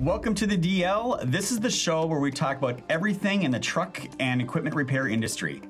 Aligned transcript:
Welcome 0.00 0.34
to 0.36 0.46
the 0.46 0.56
DL. 0.56 1.20
This 1.30 1.52
is 1.52 1.60
the 1.60 1.68
show 1.68 2.06
where 2.06 2.20
we 2.20 2.30
talk 2.30 2.56
about 2.56 2.80
everything 2.88 3.42
in 3.42 3.50
the 3.50 3.60
truck 3.60 4.00
and 4.18 4.40
equipment 4.40 4.74
repair 4.74 5.08
industry. 5.08 5.60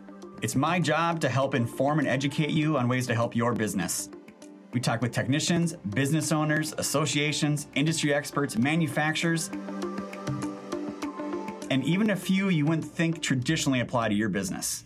It's 0.41 0.55
my 0.55 0.79
job 0.79 1.19
to 1.23 1.29
help 1.29 1.57
inform 1.57 1.99
and 1.99 2.07
educate 2.07 2.51
you 2.51 2.79
on 2.79 2.87
ways 2.87 3.09
to 3.09 3.15
help 3.17 3.35
your 3.35 3.55
business. 3.55 4.09
We 4.73 4.79
talk 4.79 5.03
with 5.03 5.11
technicians, 5.11 5.73
business 5.73 6.31
owners, 6.31 6.75
associations, 6.79 7.67
industry 7.75 8.15
experts, 8.15 8.57
manufacturers, 8.57 9.49
and 11.73 11.83
even 11.83 12.11
a 12.11 12.17
few 12.17 12.51
you 12.51 12.67
wouldn't 12.67 12.87
think 12.87 13.21
traditionally 13.21 13.81
apply 13.81 14.11
to 14.11 14.15
your 14.15 14.29
business. 14.29 14.85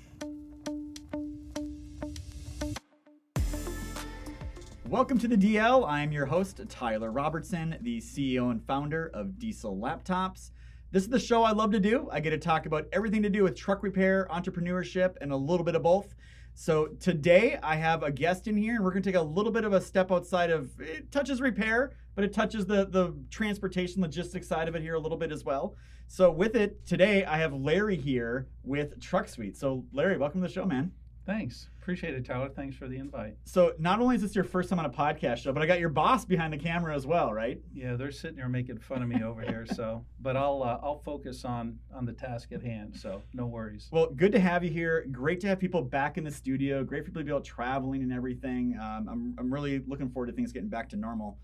Welcome 4.95 5.19
to 5.19 5.27
the 5.27 5.37
DL. 5.37 5.85
I'm 5.89 6.13
your 6.13 6.27
host, 6.27 6.61
Tyler 6.69 7.11
Robertson, 7.11 7.77
the 7.81 8.01
CEO 8.01 8.53
and 8.53 8.65
founder 8.65 9.11
of 9.13 9.41
Diesel 9.41 9.77
Laptops. 9.77 10.53
This 10.93 11.03
is 11.03 11.09
the 11.09 11.19
show 11.19 11.43
I 11.43 11.51
love 11.51 11.73
to 11.73 11.81
do. 11.81 12.09
I 12.13 12.21
get 12.21 12.31
to 12.31 12.39
talk 12.39 12.65
about 12.65 12.87
everything 12.93 13.21
to 13.25 13.29
do 13.29 13.43
with 13.43 13.57
truck 13.57 13.83
repair, 13.83 14.29
entrepreneurship, 14.31 15.17
and 15.21 15.33
a 15.33 15.37
little 15.37 15.65
bit 15.65 15.75
of 15.75 15.83
both. 15.83 16.15
So 16.55 16.91
today 17.01 17.59
I 17.61 17.75
have 17.75 18.05
a 18.05 18.13
guest 18.13 18.47
in 18.47 18.57
here, 18.57 18.77
and 18.77 18.85
we're 18.85 18.93
going 18.93 19.03
to 19.03 19.11
take 19.11 19.19
a 19.19 19.25
little 19.25 19.51
bit 19.51 19.65
of 19.65 19.73
a 19.73 19.81
step 19.81 20.13
outside 20.13 20.51
of 20.51 20.71
it 20.79 21.11
touches 21.11 21.41
repair, 21.41 21.91
but 22.15 22.23
it 22.23 22.33
touches 22.33 22.65
the 22.65 22.87
the 22.87 23.17
transportation 23.31 24.01
logistics 24.01 24.47
side 24.47 24.69
of 24.69 24.77
it 24.77 24.83
here 24.83 24.95
a 24.95 25.01
little 25.01 25.19
bit 25.19 25.33
as 25.33 25.45
well. 25.45 25.75
So 26.07 26.31
with 26.31 26.55
it 26.55 26.87
today, 26.87 27.25
I 27.25 27.39
have 27.39 27.53
Larry 27.53 27.97
here 27.97 28.47
with 28.63 29.01
TruckSuite. 29.01 29.57
So 29.57 29.87
Larry, 29.93 30.19
welcome 30.19 30.41
to 30.41 30.47
the 30.47 30.55
show, 30.55 30.67
man. 30.67 30.93
Thanks. 31.27 31.69
Appreciate 31.81 32.15
it, 32.15 32.25
Tyler. 32.25 32.49
Thanks 32.49 32.77
for 32.77 32.89
the 32.89 32.97
invite. 32.97 33.37
So 33.45 33.73
not 33.79 34.01
only 34.01 34.17
is 34.17 34.23
this 34.23 34.35
your 34.35 34.45
first 34.45 34.69
time 34.71 34.79
on 34.79 34.85
a 34.85 34.91
podcast 34.91 35.39
show, 35.39 35.53
but 35.53 35.63
I 35.63 35.67
got 35.67 35.81
your 35.81 35.89
boss 35.89 36.25
behind 36.25 36.53
the 36.53 36.59
camera 36.59 36.95
as 36.95 37.07
well, 37.07 37.33
right? 37.33 37.61
Yeah, 37.75 37.97
they're 37.97 38.11
sitting 38.11 38.37
there 38.37 38.49
making 38.49 38.79
fun 38.79 39.03
of 39.03 39.09
me 39.09 39.23
over 39.23 39.43
here. 39.43 39.67
So, 39.75 40.05
but 40.21 40.37
I'll 40.37 40.63
uh, 40.63 40.79
I'll 40.83 41.01
focus 41.01 41.45
on 41.45 41.79
on 41.93 42.05
the 42.05 42.13
task 42.13 42.53
at 42.53 42.63
hand. 42.63 42.95
So 42.97 43.23
no 43.33 43.47
worries. 43.47 43.89
Well, 43.91 44.11
good 44.15 44.31
to 44.33 44.39
have 44.39 44.63
you 44.63 44.71
here. 44.71 45.05
Great 45.11 45.41
to 45.41 45.49
have 45.49 45.59
people 45.59 45.83
back 45.83 46.17
in 46.17 46.23
the 46.23 46.31
studio. 46.31 46.85
Great 46.85 47.03
for 47.03 47.11
people 47.11 47.23
to 47.23 47.27
be 47.27 47.33
out 47.33 47.45
traveling 47.45 48.03
and 48.03 48.13
everything. 48.13 48.79
Um, 48.81 49.09
I'm 49.11 49.35
I'm 49.39 49.53
really 49.53 49.83
looking 49.87 50.11
forward 50.11 50.27
to 50.27 50.33
things 50.33 50.53
getting 50.53 50.69
back 50.69 50.91
to 50.91 50.97
normal. 50.97 51.39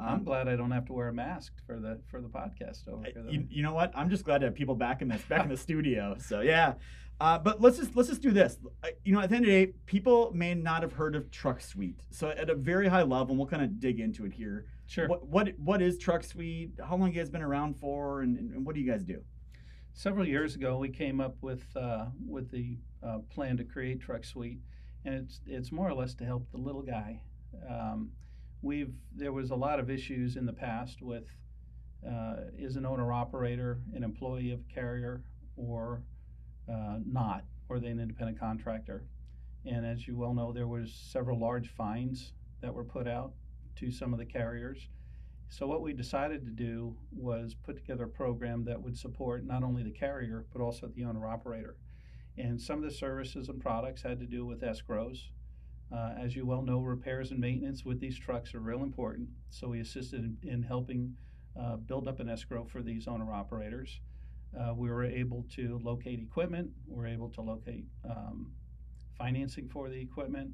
Um, 0.00 0.08
I'm 0.08 0.24
glad 0.24 0.48
I 0.48 0.56
don't 0.56 0.70
have 0.70 0.86
to 0.86 0.92
wear 0.92 1.08
a 1.08 1.12
mask 1.12 1.52
for 1.66 1.78
the 1.78 2.00
for 2.10 2.20
the 2.20 2.28
podcast 2.28 2.88
over 2.88 3.04
here. 3.04 3.24
You, 3.28 3.46
you, 3.50 3.62
know 3.62 3.74
what? 3.74 3.92
I'm 3.94 4.10
just 4.10 4.24
glad 4.24 4.38
to 4.38 4.46
have 4.46 4.54
people 4.54 4.74
back 4.74 5.02
in 5.02 5.08
this 5.08 5.22
back 5.22 5.42
in 5.42 5.48
the 5.48 5.56
studio. 5.68 6.16
So 6.18 6.40
yeah, 6.40 6.74
uh, 7.20 7.38
but 7.38 7.60
let's 7.60 7.76
just 7.76 7.94
let's 7.94 8.08
just 8.08 8.22
do 8.22 8.30
this. 8.30 8.56
You 9.04 9.12
know, 9.12 9.20
at 9.20 9.28
the 9.28 9.36
end 9.36 9.44
of 9.44 9.50
the 9.50 9.66
day, 9.66 9.72
people 9.86 10.32
may 10.34 10.54
not 10.54 10.82
have 10.82 10.92
heard 10.92 11.14
of 11.14 11.30
TruckSuite. 11.30 12.00
So 12.10 12.30
at 12.30 12.48
a 12.48 12.54
very 12.54 12.88
high 12.88 13.02
level, 13.02 13.30
and 13.30 13.38
we'll 13.38 13.48
kind 13.48 13.62
of 13.62 13.78
dig 13.78 14.00
into 14.00 14.24
it 14.24 14.32
here. 14.32 14.66
Sure. 14.86 15.06
What 15.06 15.26
what, 15.26 15.48
what 15.58 15.82
is 15.82 15.98
TruckSuite? 15.98 16.80
How 16.80 16.96
long 16.96 17.12
you 17.12 17.18
guys 17.18 17.28
been 17.28 17.42
around 17.42 17.78
for, 17.78 18.22
and, 18.22 18.38
and 18.38 18.64
what 18.64 18.74
do 18.74 18.80
you 18.80 18.90
guys 18.90 19.04
do? 19.04 19.22
Several 19.92 20.26
years 20.26 20.54
ago, 20.54 20.78
we 20.78 20.88
came 20.88 21.20
up 21.20 21.36
with 21.42 21.64
uh, 21.76 22.06
with 22.26 22.50
the 22.50 22.78
uh, 23.06 23.18
plan 23.28 23.56
to 23.58 23.64
create 23.64 24.00
TruckSuite, 24.00 24.58
and 25.04 25.14
it's 25.14 25.40
it's 25.46 25.70
more 25.70 25.88
or 25.88 25.94
less 25.94 26.14
to 26.14 26.24
help 26.24 26.50
the 26.52 26.58
little 26.58 26.82
guy. 26.82 27.20
Um, 27.68 28.12
we've 28.62 28.94
there 29.14 29.32
was 29.32 29.50
a 29.50 29.56
lot 29.56 29.78
of 29.78 29.90
issues 29.90 30.36
in 30.36 30.46
the 30.46 30.52
past 30.52 31.02
with 31.02 31.26
uh, 32.06 32.36
is 32.58 32.76
an 32.76 32.86
owner 32.86 33.12
operator 33.12 33.80
an 33.94 34.02
employee 34.02 34.52
of 34.52 34.60
a 34.60 34.74
carrier 34.74 35.22
or 35.56 36.02
uh, 36.68 36.98
not, 37.06 37.44
or 37.68 37.78
they 37.78 37.88
an 37.88 38.00
independent 38.00 38.38
contractor. 38.38 39.04
And 39.64 39.84
as 39.84 40.06
you 40.06 40.16
well 40.16 40.34
know, 40.34 40.52
there 40.52 40.66
was 40.66 40.92
several 40.92 41.38
large 41.38 41.68
fines 41.68 42.32
that 42.60 42.72
were 42.72 42.84
put 42.84 43.06
out 43.06 43.32
to 43.76 43.90
some 43.90 44.12
of 44.12 44.18
the 44.18 44.26
carriers. 44.26 44.88
So 45.48 45.66
what 45.66 45.82
we 45.82 45.92
decided 45.92 46.44
to 46.44 46.50
do 46.50 46.96
was 47.10 47.54
put 47.54 47.76
together 47.76 48.04
a 48.04 48.08
program 48.08 48.64
that 48.64 48.80
would 48.80 48.96
support 48.96 49.44
not 49.44 49.64
only 49.64 49.82
the 49.82 49.90
carrier 49.90 50.46
but 50.52 50.62
also 50.62 50.88
the 50.88 51.04
owner 51.04 51.26
operator. 51.26 51.76
And 52.38 52.60
some 52.60 52.78
of 52.78 52.84
the 52.84 52.96
services 52.96 53.48
and 53.48 53.60
products 53.60 54.02
had 54.02 54.20
to 54.20 54.26
do 54.26 54.46
with 54.46 54.62
escrows. 54.62 55.18
Uh, 55.92 56.14
as 56.16 56.36
you 56.36 56.46
well 56.46 56.62
know, 56.62 56.80
repairs 56.80 57.32
and 57.32 57.40
maintenance 57.40 57.84
with 57.84 57.98
these 57.98 58.16
trucks 58.16 58.54
are 58.54 58.60
real 58.60 58.84
important. 58.84 59.28
So 59.50 59.68
we 59.68 59.80
assisted 59.80 60.20
in, 60.20 60.48
in 60.48 60.62
helping 60.62 61.16
uh, 61.60 61.76
build 61.76 62.06
up 62.06 62.20
an 62.20 62.28
escrow 62.28 62.64
for 62.64 62.80
these 62.80 63.08
owner 63.08 63.32
operators. 63.32 64.00
Uh, 64.58 64.74
we 64.74 64.90
were 64.90 65.04
able 65.04 65.46
to 65.54 65.80
locate 65.82 66.20
equipment. 66.20 66.70
We 66.86 66.96
were 66.96 67.06
able 67.06 67.28
to 67.30 67.40
locate 67.40 67.84
um, 68.04 68.52
financing 69.16 69.68
for 69.68 69.88
the 69.88 70.00
equipment. 70.00 70.50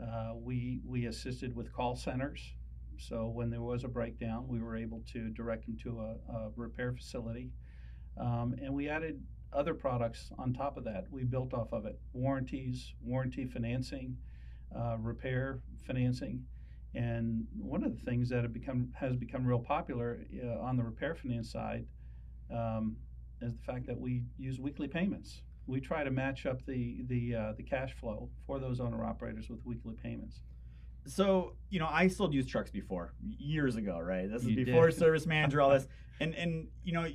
Uh, 0.00 0.34
we 0.34 0.80
we 0.84 1.06
assisted 1.06 1.54
with 1.56 1.72
call 1.72 1.96
centers. 1.96 2.54
So 2.98 3.26
when 3.26 3.50
there 3.50 3.62
was 3.62 3.84
a 3.84 3.88
breakdown, 3.88 4.46
we 4.48 4.60
were 4.60 4.76
able 4.76 5.02
to 5.12 5.30
direct 5.30 5.66
them 5.66 5.76
to 5.82 6.00
a, 6.00 6.32
a 6.32 6.50
repair 6.56 6.92
facility, 6.92 7.50
um, 8.16 8.54
and 8.62 8.72
we 8.72 8.88
added 8.88 9.20
other 9.52 9.74
products 9.74 10.30
on 10.38 10.52
top 10.52 10.76
of 10.76 10.84
that. 10.84 11.04
We 11.10 11.24
built 11.24 11.52
off 11.52 11.72
of 11.72 11.84
it: 11.86 11.98
warranties, 12.12 12.94
warranty 13.02 13.46
financing, 13.46 14.16
uh, 14.74 14.96
repair 14.98 15.60
financing. 15.86 16.44
And 16.94 17.46
one 17.58 17.84
of 17.84 17.94
the 17.94 18.02
things 18.04 18.30
that 18.30 18.50
become 18.52 18.92
has 18.94 19.16
become 19.16 19.44
real 19.44 19.58
popular 19.58 20.20
uh, 20.42 20.60
on 20.60 20.76
the 20.76 20.84
repair 20.84 21.14
finance 21.14 21.50
side 21.50 21.84
um, 22.50 22.96
is 23.42 23.54
the 23.54 23.62
fact 23.62 23.86
that 23.86 23.98
we 23.98 24.22
use 24.38 24.58
weekly 24.58 24.88
payments. 24.88 25.42
We 25.66 25.80
try 25.80 26.04
to 26.04 26.10
match 26.10 26.46
up 26.46 26.64
the 26.64 27.02
the 27.08 27.34
uh, 27.34 27.52
the 27.56 27.62
cash 27.62 27.92
flow 27.94 28.30
for 28.46 28.58
those 28.58 28.80
owner 28.80 29.04
operators 29.04 29.48
with 29.48 29.64
weekly 29.64 29.94
payments. 29.94 30.40
So 31.06 31.54
you 31.70 31.78
know, 31.78 31.88
I 31.90 32.08
sold 32.08 32.34
used 32.34 32.48
trucks 32.48 32.70
before 32.70 33.14
years 33.38 33.76
ago, 33.76 33.98
right? 33.98 34.30
This 34.30 34.42
is 34.42 34.48
you 34.48 34.64
before 34.64 34.88
did. 34.88 34.98
service 34.98 35.26
manager, 35.26 35.60
all 35.60 35.70
this, 35.70 35.88
and 36.20 36.34
and 36.34 36.68
you 36.84 36.92
know, 36.92 37.06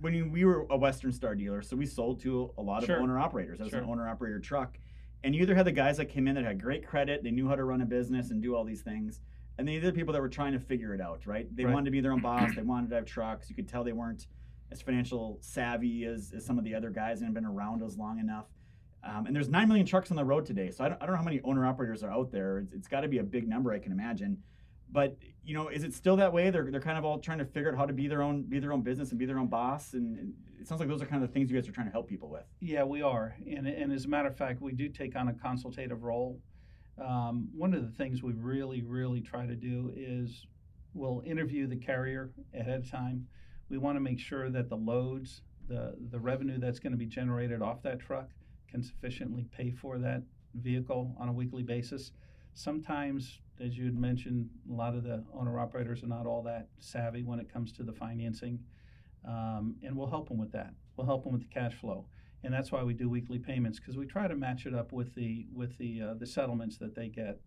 when 0.00 0.30
we 0.32 0.44
were 0.44 0.66
a 0.70 0.76
Western 0.76 1.12
Star 1.12 1.34
dealer, 1.34 1.62
so 1.62 1.76
we 1.76 1.86
sold 1.86 2.20
to 2.22 2.52
a 2.58 2.62
lot 2.62 2.82
of 2.82 2.86
sure. 2.86 3.00
owner 3.00 3.18
operators. 3.18 3.58
That 3.58 3.64
was 3.64 3.70
sure. 3.70 3.80
an 3.80 3.88
owner 3.88 4.08
operator 4.08 4.40
truck, 4.40 4.78
and 5.22 5.34
you 5.34 5.42
either 5.42 5.54
had 5.54 5.66
the 5.66 5.72
guys 5.72 5.96
that 5.98 6.06
came 6.06 6.26
in 6.26 6.34
that 6.34 6.44
had 6.44 6.60
great 6.60 6.86
credit, 6.86 7.22
they 7.22 7.30
knew 7.30 7.48
how 7.48 7.54
to 7.54 7.64
run 7.64 7.80
a 7.80 7.86
business 7.86 8.30
and 8.30 8.42
do 8.42 8.56
all 8.56 8.64
these 8.64 8.82
things, 8.82 9.20
and 9.58 9.68
then 9.68 9.80
the 9.80 9.86
other 9.86 9.96
people 9.96 10.12
that 10.12 10.20
were 10.20 10.28
trying 10.28 10.52
to 10.52 10.60
figure 10.60 10.94
it 10.94 11.00
out, 11.00 11.26
right? 11.26 11.46
They 11.54 11.64
right. 11.64 11.72
wanted 11.72 11.86
to 11.86 11.90
be 11.92 12.00
their 12.00 12.12
own 12.12 12.20
boss, 12.20 12.50
they 12.56 12.62
wanted 12.62 12.90
to 12.90 12.96
have 12.96 13.04
trucks. 13.04 13.48
You 13.48 13.56
could 13.56 13.68
tell 13.68 13.84
they 13.84 13.92
weren't 13.92 14.26
as 14.74 14.82
financial 14.82 15.38
savvy 15.40 16.04
as, 16.04 16.32
as 16.36 16.44
some 16.44 16.58
of 16.58 16.64
the 16.64 16.74
other 16.74 16.90
guys 16.90 17.20
and 17.20 17.26
have 17.26 17.34
been 17.34 17.46
around 17.46 17.82
us 17.82 17.96
long 17.96 18.18
enough. 18.18 18.46
Um, 19.04 19.26
and 19.26 19.36
there's 19.36 19.48
9 19.48 19.68
million 19.68 19.86
trucks 19.86 20.10
on 20.10 20.16
the 20.16 20.24
road 20.24 20.46
today. 20.46 20.70
So 20.70 20.84
I 20.84 20.88
don't, 20.88 21.02
I 21.02 21.06
don't 21.06 21.14
know 21.14 21.18
how 21.18 21.24
many 21.24 21.40
owner 21.44 21.66
operators 21.66 22.02
are 22.02 22.10
out 22.10 22.32
there. 22.32 22.58
It's, 22.58 22.72
it's 22.72 22.88
got 22.88 23.02
to 23.02 23.08
be 23.08 23.18
a 23.18 23.22
big 23.22 23.48
number, 23.48 23.72
I 23.72 23.78
can 23.78 23.92
imagine. 23.92 24.38
But 24.90 25.16
you 25.44 25.54
know, 25.54 25.68
is 25.68 25.84
it 25.84 25.92
still 25.92 26.16
that 26.16 26.32
way? 26.32 26.50
They're, 26.50 26.70
they're 26.70 26.80
kind 26.80 26.98
of 26.98 27.04
all 27.04 27.18
trying 27.18 27.38
to 27.38 27.44
figure 27.44 27.70
out 27.70 27.78
how 27.78 27.86
to 27.86 27.92
be 27.92 28.06
their 28.06 28.22
own 28.22 28.42
be 28.42 28.58
their 28.60 28.72
own 28.72 28.82
business 28.82 29.10
and 29.10 29.18
be 29.18 29.26
their 29.26 29.38
own 29.38 29.48
boss. 29.48 29.92
And, 29.92 30.18
and 30.18 30.32
it 30.60 30.68
sounds 30.68 30.80
like 30.80 30.88
those 30.88 31.02
are 31.02 31.06
kind 31.06 31.22
of 31.22 31.28
the 31.28 31.32
things 31.32 31.50
you 31.50 31.56
guys 31.56 31.68
are 31.68 31.72
trying 31.72 31.86
to 31.86 31.92
help 31.92 32.08
people 32.08 32.30
with. 32.30 32.44
Yeah, 32.60 32.84
we 32.84 33.02
are. 33.02 33.36
And, 33.46 33.66
and 33.66 33.92
as 33.92 34.04
a 34.04 34.08
matter 34.08 34.28
of 34.28 34.36
fact, 34.36 34.62
we 34.62 34.72
do 34.72 34.88
take 34.88 35.16
on 35.16 35.28
a 35.28 35.34
consultative 35.34 36.02
role. 36.02 36.40
Um, 37.04 37.48
one 37.54 37.74
of 37.74 37.82
the 37.82 37.90
things 37.90 38.22
we 38.22 38.32
really, 38.32 38.82
really 38.82 39.20
try 39.20 39.46
to 39.46 39.56
do 39.56 39.92
is 39.96 40.46
we'll 40.94 41.22
interview 41.26 41.66
the 41.66 41.76
carrier 41.76 42.30
ahead 42.54 42.78
of 42.78 42.90
time 42.90 43.26
we 43.68 43.78
want 43.78 43.96
to 43.96 44.00
make 44.00 44.18
sure 44.18 44.50
that 44.50 44.68
the 44.68 44.76
loads, 44.76 45.42
the, 45.68 45.94
the 46.10 46.18
revenue 46.18 46.58
that's 46.58 46.78
going 46.78 46.92
to 46.92 46.98
be 46.98 47.06
generated 47.06 47.62
off 47.62 47.82
that 47.82 48.00
truck 48.00 48.28
can 48.70 48.82
sufficiently 48.82 49.46
pay 49.56 49.70
for 49.70 49.98
that 49.98 50.22
vehicle 50.54 51.14
on 51.18 51.28
a 51.28 51.32
weekly 51.32 51.62
basis. 51.62 52.12
Sometimes, 52.54 53.40
as 53.60 53.76
you 53.76 53.84
had 53.84 53.96
mentioned, 53.96 54.48
a 54.70 54.72
lot 54.72 54.94
of 54.94 55.02
the 55.02 55.24
owner 55.32 55.58
operators 55.58 56.02
are 56.02 56.08
not 56.08 56.26
all 56.26 56.42
that 56.42 56.68
savvy 56.78 57.22
when 57.22 57.40
it 57.40 57.52
comes 57.52 57.72
to 57.72 57.82
the 57.82 57.92
financing, 57.92 58.58
um, 59.26 59.76
and 59.82 59.96
we'll 59.96 60.10
help 60.10 60.28
them 60.28 60.38
with 60.38 60.52
that. 60.52 60.72
We'll 60.96 61.06
help 61.06 61.24
them 61.24 61.32
with 61.32 61.42
the 61.42 61.52
cash 61.52 61.74
flow, 61.74 62.06
and 62.44 62.52
that's 62.52 62.70
why 62.70 62.82
we 62.84 62.94
do 62.94 63.08
weekly 63.08 63.38
payments 63.38 63.80
because 63.80 63.96
we 63.96 64.06
try 64.06 64.28
to 64.28 64.36
match 64.36 64.66
it 64.66 64.74
up 64.74 64.92
with 64.92 65.14
the 65.14 65.46
with 65.52 65.76
the 65.78 66.02
uh, 66.02 66.14
the 66.14 66.26
settlements 66.26 66.76
that 66.78 66.94
they 66.94 67.08
get 67.08 67.40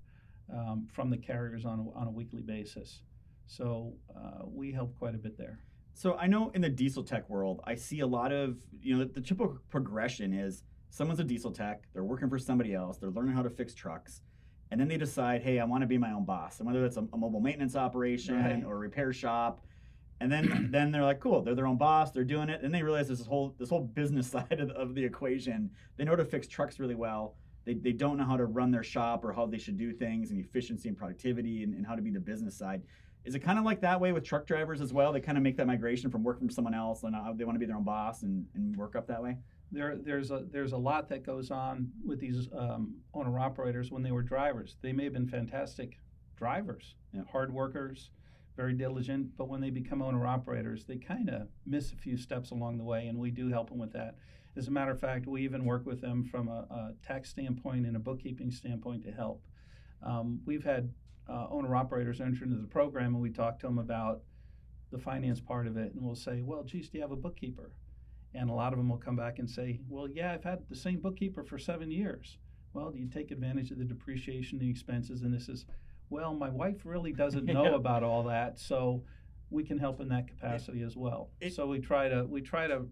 um, 0.53 0.87
from 0.91 1.09
the 1.09 1.17
carriers 1.17 1.65
on 1.65 1.79
a, 1.79 1.97
on 1.97 2.07
a 2.07 2.11
weekly 2.11 2.41
basis. 2.41 3.01
So 3.45 3.93
uh, 4.15 4.45
we 4.45 4.73
help 4.73 4.97
quite 4.97 5.15
a 5.15 5.17
bit 5.17 5.37
there. 5.37 5.59
So 5.97 6.13
I 6.13 6.27
know 6.27 6.51
in 6.53 6.61
the 6.61 6.69
diesel 6.69 7.01
tech 7.01 7.27
world, 7.27 7.59
I 7.63 7.73
see 7.73 8.01
a 8.01 8.05
lot 8.05 8.31
of, 8.31 8.57
you 8.83 8.95
know, 8.95 9.03
the, 9.03 9.13
the 9.13 9.21
typical 9.21 9.57
progression 9.71 10.31
is 10.31 10.61
someone's 10.91 11.19
a 11.19 11.23
diesel 11.23 11.49
tech, 11.49 11.85
they're 11.91 12.03
working 12.03 12.29
for 12.29 12.37
somebody 12.37 12.75
else, 12.75 12.99
they're 12.99 13.09
learning 13.09 13.33
how 13.33 13.41
to 13.41 13.49
fix 13.49 13.73
trucks, 13.73 14.21
and 14.69 14.79
then 14.79 14.87
they 14.87 14.97
decide, 14.97 15.41
hey, 15.41 15.57
I 15.57 15.63
want 15.63 15.81
to 15.81 15.87
be 15.87 15.97
my 15.97 16.11
own 16.11 16.23
boss. 16.23 16.59
And 16.59 16.67
whether 16.67 16.83
that's 16.83 16.97
a, 16.97 17.07
a 17.13 17.17
mobile 17.17 17.39
maintenance 17.39 17.75
operation 17.75 18.35
right. 18.35 18.63
or 18.63 18.75
a 18.75 18.77
repair 18.77 19.11
shop, 19.11 19.65
and 20.21 20.31
then 20.31 20.67
then 20.71 20.91
they're 20.91 21.03
like, 21.03 21.19
cool, 21.19 21.41
they're 21.41 21.55
their 21.55 21.65
own 21.65 21.79
boss, 21.79 22.11
they're 22.11 22.23
doing 22.23 22.49
it, 22.49 22.61
and 22.61 22.71
they 22.71 22.83
realize 22.83 23.07
there's 23.07 23.17
this 23.17 23.27
whole 23.27 23.55
this 23.57 23.69
whole 23.69 23.81
business 23.81 24.27
side 24.31 24.59
of, 24.59 24.69
of 24.69 24.93
the 24.93 25.03
equation. 25.03 25.67
They 25.97 26.03
know 26.03 26.11
how 26.11 26.17
to 26.17 26.25
fix 26.25 26.47
trucks 26.47 26.79
really 26.79 26.93
well. 26.93 27.37
They, 27.65 27.73
they 27.73 27.91
don't 27.91 28.17
know 28.17 28.25
how 28.25 28.37
to 28.37 28.45
run 28.45 28.69
their 28.69 28.83
shop 28.83 29.25
or 29.25 29.33
how 29.33 29.47
they 29.47 29.57
should 29.57 29.79
do 29.79 29.91
things 29.91 30.29
and 30.29 30.39
efficiency 30.39 30.89
and 30.89 30.97
productivity 30.97 31.63
and, 31.63 31.73
and 31.73 31.87
how 31.87 31.95
to 31.95 32.03
be 32.03 32.11
the 32.11 32.19
business 32.19 32.55
side. 32.55 32.83
Is 33.27 33.35
it 33.35 33.39
kind 33.39 33.59
of 33.59 33.65
like 33.65 33.81
that 33.81 33.99
way 33.99 34.13
with 34.13 34.23
truck 34.23 34.47
drivers 34.47 34.79
as 34.79 34.93
well? 34.93 35.11
They 35.11 35.19
kind 35.19 35.37
of 35.37 35.43
make 35.43 35.57
that 35.57 35.67
migration 35.67 36.09
from 36.09 36.23
working 36.23 36.47
for 36.47 36.53
someone 36.53 36.73
else 36.73 37.03
and 37.03 37.13
they 37.37 37.43
want 37.43 37.55
to 37.55 37.59
be 37.59 37.65
their 37.65 37.75
own 37.75 37.83
boss 37.83 38.23
and, 38.23 38.45
and 38.55 38.73
work 38.77 38.95
up 38.95 39.05
that 39.07 39.21
way? 39.21 39.37
There, 39.69 39.97
there's 39.97 40.31
a 40.31 40.45
there's 40.49 40.71
a 40.71 40.77
lot 40.77 41.09
that 41.09 41.25
goes 41.25 41.51
on 41.51 41.91
with 42.05 42.21
these 42.21 42.47
um, 42.57 42.95
owner 43.13 43.37
operators 43.37 43.91
when 43.91 44.01
they 44.01 44.13
were 44.13 44.23
drivers. 44.23 44.77
They 44.81 44.93
may 44.93 45.03
have 45.03 45.11
been 45.11 45.27
fantastic 45.27 45.99
drivers, 46.37 46.95
yeah. 47.11 47.23
hard 47.29 47.53
workers, 47.53 48.11
very 48.55 48.73
diligent, 48.73 49.35
but 49.37 49.49
when 49.49 49.59
they 49.59 49.71
become 49.71 50.01
owner 50.01 50.25
operators, 50.25 50.85
they 50.85 50.95
kind 50.95 51.29
of 51.29 51.49
miss 51.65 51.91
a 51.91 51.97
few 51.97 52.15
steps 52.15 52.51
along 52.51 52.77
the 52.77 52.85
way, 52.85 53.07
and 53.07 53.19
we 53.19 53.29
do 53.29 53.49
help 53.49 53.69
them 53.69 53.77
with 53.77 53.91
that. 53.91 54.15
As 54.55 54.69
a 54.69 54.71
matter 54.71 54.91
of 54.91 55.01
fact, 55.01 55.27
we 55.27 55.43
even 55.43 55.65
work 55.65 55.85
with 55.85 55.99
them 55.99 56.23
from 56.23 56.47
a, 56.47 56.65
a 56.71 56.93
tax 57.05 57.29
standpoint 57.29 57.85
and 57.85 57.97
a 57.97 57.99
bookkeeping 57.99 58.51
standpoint 58.51 59.03
to 59.03 59.11
help. 59.11 59.43
Um, 60.01 60.39
we've 60.45 60.63
had 60.63 60.93
uh, 61.29 61.47
owner 61.49 61.75
operators 61.75 62.21
enter 62.21 62.43
into 62.43 62.57
the 62.57 62.67
program, 62.67 63.13
and 63.13 63.21
we 63.21 63.29
talk 63.29 63.59
to 63.59 63.67
them 63.67 63.79
about 63.79 64.21
the 64.91 64.97
finance 64.97 65.39
part 65.39 65.67
of 65.67 65.77
it, 65.77 65.93
and 65.93 66.03
we'll 66.03 66.15
say, 66.15 66.41
"Well, 66.41 66.63
geez, 66.63 66.89
do 66.89 66.97
you 66.97 67.01
have 67.01 67.11
a 67.11 67.17
bookkeeper?" 67.17 67.71
And 68.33 68.49
a 68.49 68.53
lot 68.53 68.73
of 68.73 68.79
them 68.79 68.89
will 68.89 68.97
come 68.97 69.15
back 69.15 69.39
and 69.39 69.49
say, 69.49 69.81
"Well, 69.89 70.07
yeah, 70.07 70.33
I've 70.33 70.43
had 70.43 70.63
the 70.69 70.75
same 70.75 70.99
bookkeeper 70.99 71.43
for 71.43 71.57
seven 71.57 71.91
years." 71.91 72.37
Well, 72.73 72.91
do 72.91 72.99
you 72.99 73.07
take 73.07 73.31
advantage 73.31 73.71
of 73.71 73.79
the 73.79 73.85
depreciation, 73.85 74.59
the 74.59 74.69
expenses, 74.69 75.23
and 75.23 75.33
this 75.33 75.49
is, 75.49 75.65
well, 76.09 76.33
my 76.33 76.49
wife 76.49 76.85
really 76.85 77.11
doesn't 77.11 77.45
know 77.45 77.65
yeah. 77.65 77.75
about 77.75 78.03
all 78.03 78.23
that, 78.23 78.59
so 78.59 79.03
we 79.49 79.63
can 79.63 79.77
help 79.77 80.01
in 80.01 80.09
that 80.09 80.27
capacity 80.27 80.83
as 80.83 80.95
well. 80.95 81.29
It, 81.39 81.53
so 81.53 81.67
we 81.67 81.79
try 81.79 82.09
to 82.09 82.25
we 82.25 82.41
try 82.41 82.67
to 82.67 82.85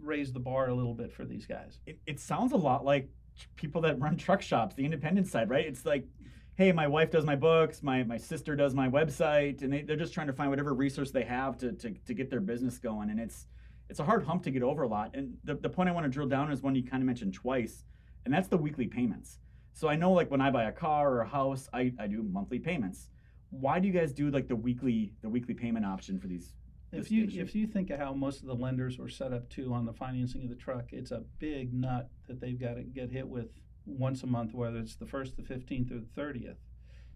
raise 0.00 0.32
the 0.32 0.40
bar 0.40 0.68
a 0.68 0.74
little 0.74 0.94
bit 0.94 1.12
for 1.12 1.24
these 1.24 1.46
guys. 1.46 1.78
It, 1.86 1.98
it 2.06 2.20
sounds 2.20 2.52
a 2.52 2.56
lot 2.56 2.84
like 2.84 3.08
people 3.56 3.80
that 3.82 4.00
run 4.00 4.16
truck 4.16 4.42
shops, 4.42 4.74
the 4.74 4.84
independent 4.84 5.26
side, 5.26 5.50
right? 5.50 5.66
It's 5.66 5.84
like 5.84 6.06
hey, 6.56 6.70
my 6.72 6.86
wife 6.86 7.10
does 7.10 7.24
my 7.24 7.36
books, 7.36 7.82
my, 7.82 8.04
my 8.04 8.16
sister 8.16 8.54
does 8.54 8.74
my 8.74 8.88
website, 8.88 9.62
and 9.62 9.72
they, 9.72 9.82
they're 9.82 9.96
just 9.96 10.14
trying 10.14 10.28
to 10.28 10.32
find 10.32 10.50
whatever 10.50 10.72
resource 10.72 11.10
they 11.10 11.24
have 11.24 11.58
to, 11.58 11.72
to, 11.72 11.92
to 12.06 12.14
get 12.14 12.30
their 12.30 12.40
business 12.40 12.78
going. 12.78 13.10
And 13.10 13.18
it's 13.18 13.46
it's 13.90 14.00
a 14.00 14.04
hard 14.04 14.24
hump 14.24 14.42
to 14.44 14.50
get 14.50 14.62
over 14.62 14.82
a 14.82 14.88
lot. 14.88 15.10
And 15.14 15.36
the, 15.44 15.56
the 15.56 15.68
point 15.68 15.90
I 15.90 15.92
want 15.92 16.04
to 16.04 16.10
drill 16.10 16.26
down 16.26 16.50
is 16.50 16.62
one 16.62 16.74
you 16.74 16.82
kind 16.82 17.02
of 17.02 17.06
mentioned 17.06 17.34
twice, 17.34 17.84
and 18.24 18.32
that's 18.32 18.48
the 18.48 18.56
weekly 18.56 18.86
payments. 18.86 19.38
So 19.74 19.88
I 19.88 19.96
know 19.96 20.12
like 20.12 20.30
when 20.30 20.40
I 20.40 20.50
buy 20.50 20.64
a 20.64 20.72
car 20.72 21.12
or 21.12 21.20
a 21.20 21.28
house, 21.28 21.68
I, 21.72 21.92
I 21.98 22.06
do 22.06 22.22
monthly 22.22 22.58
payments. 22.58 23.08
Why 23.50 23.80
do 23.80 23.86
you 23.86 23.92
guys 23.92 24.12
do 24.12 24.30
like 24.30 24.48
the 24.48 24.56
weekly 24.56 25.12
the 25.22 25.28
weekly 25.28 25.54
payment 25.54 25.84
option 25.84 26.18
for 26.18 26.28
these? 26.28 26.52
If 26.92 27.10
you 27.10 27.28
if 27.30 27.54
you 27.54 27.66
think 27.66 27.90
of 27.90 27.98
how 27.98 28.14
most 28.14 28.40
of 28.40 28.46
the 28.46 28.54
lenders 28.54 28.98
were 28.98 29.08
set 29.08 29.32
up 29.32 29.50
too 29.50 29.74
on 29.74 29.84
the 29.84 29.92
financing 29.92 30.44
of 30.44 30.48
the 30.48 30.56
truck, 30.56 30.92
it's 30.92 31.10
a 31.10 31.24
big 31.38 31.74
nut 31.74 32.08
that 32.28 32.40
they've 32.40 32.58
got 32.58 32.74
to 32.74 32.82
get 32.84 33.10
hit 33.10 33.28
with 33.28 33.48
once 33.86 34.22
a 34.22 34.26
month, 34.26 34.54
whether 34.54 34.78
it's 34.78 34.96
the 34.96 35.06
first, 35.06 35.36
the 35.36 35.42
15th, 35.42 35.90
or 35.90 36.00
the 36.00 36.20
30th. 36.20 36.56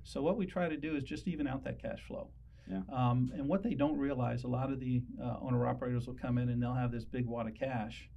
So 0.03 0.23
what 0.23 0.37
we 0.37 0.47
try 0.47 0.69
to 0.69 0.77
do 0.77 0.97
is 0.97 1.05
just 1.05 1.29
even 1.29 1.47
out 1.47 1.65
that 1.65 1.81
cash 1.81 2.01
flow. 2.07 2.31
Yeah. 2.71 2.83
Um, 2.93 3.31
and 3.35 3.49
what 3.49 3.63
they 3.63 3.75
don't 3.75 3.97
realize, 3.97 4.45
a 4.45 4.49
lot 4.49 4.71
of 4.73 4.81
the 4.81 5.03
uh, 5.23 5.37
owner 5.41 5.67
operators 5.67 6.07
will 6.07 6.15
come 6.15 6.39
in 6.39 6.49
and 6.51 6.63
they'll 6.63 6.75
have 6.75 6.93
this 6.93 7.05
big 7.05 7.27
wad 7.27 7.47
of 7.47 7.55
cash 7.55 8.11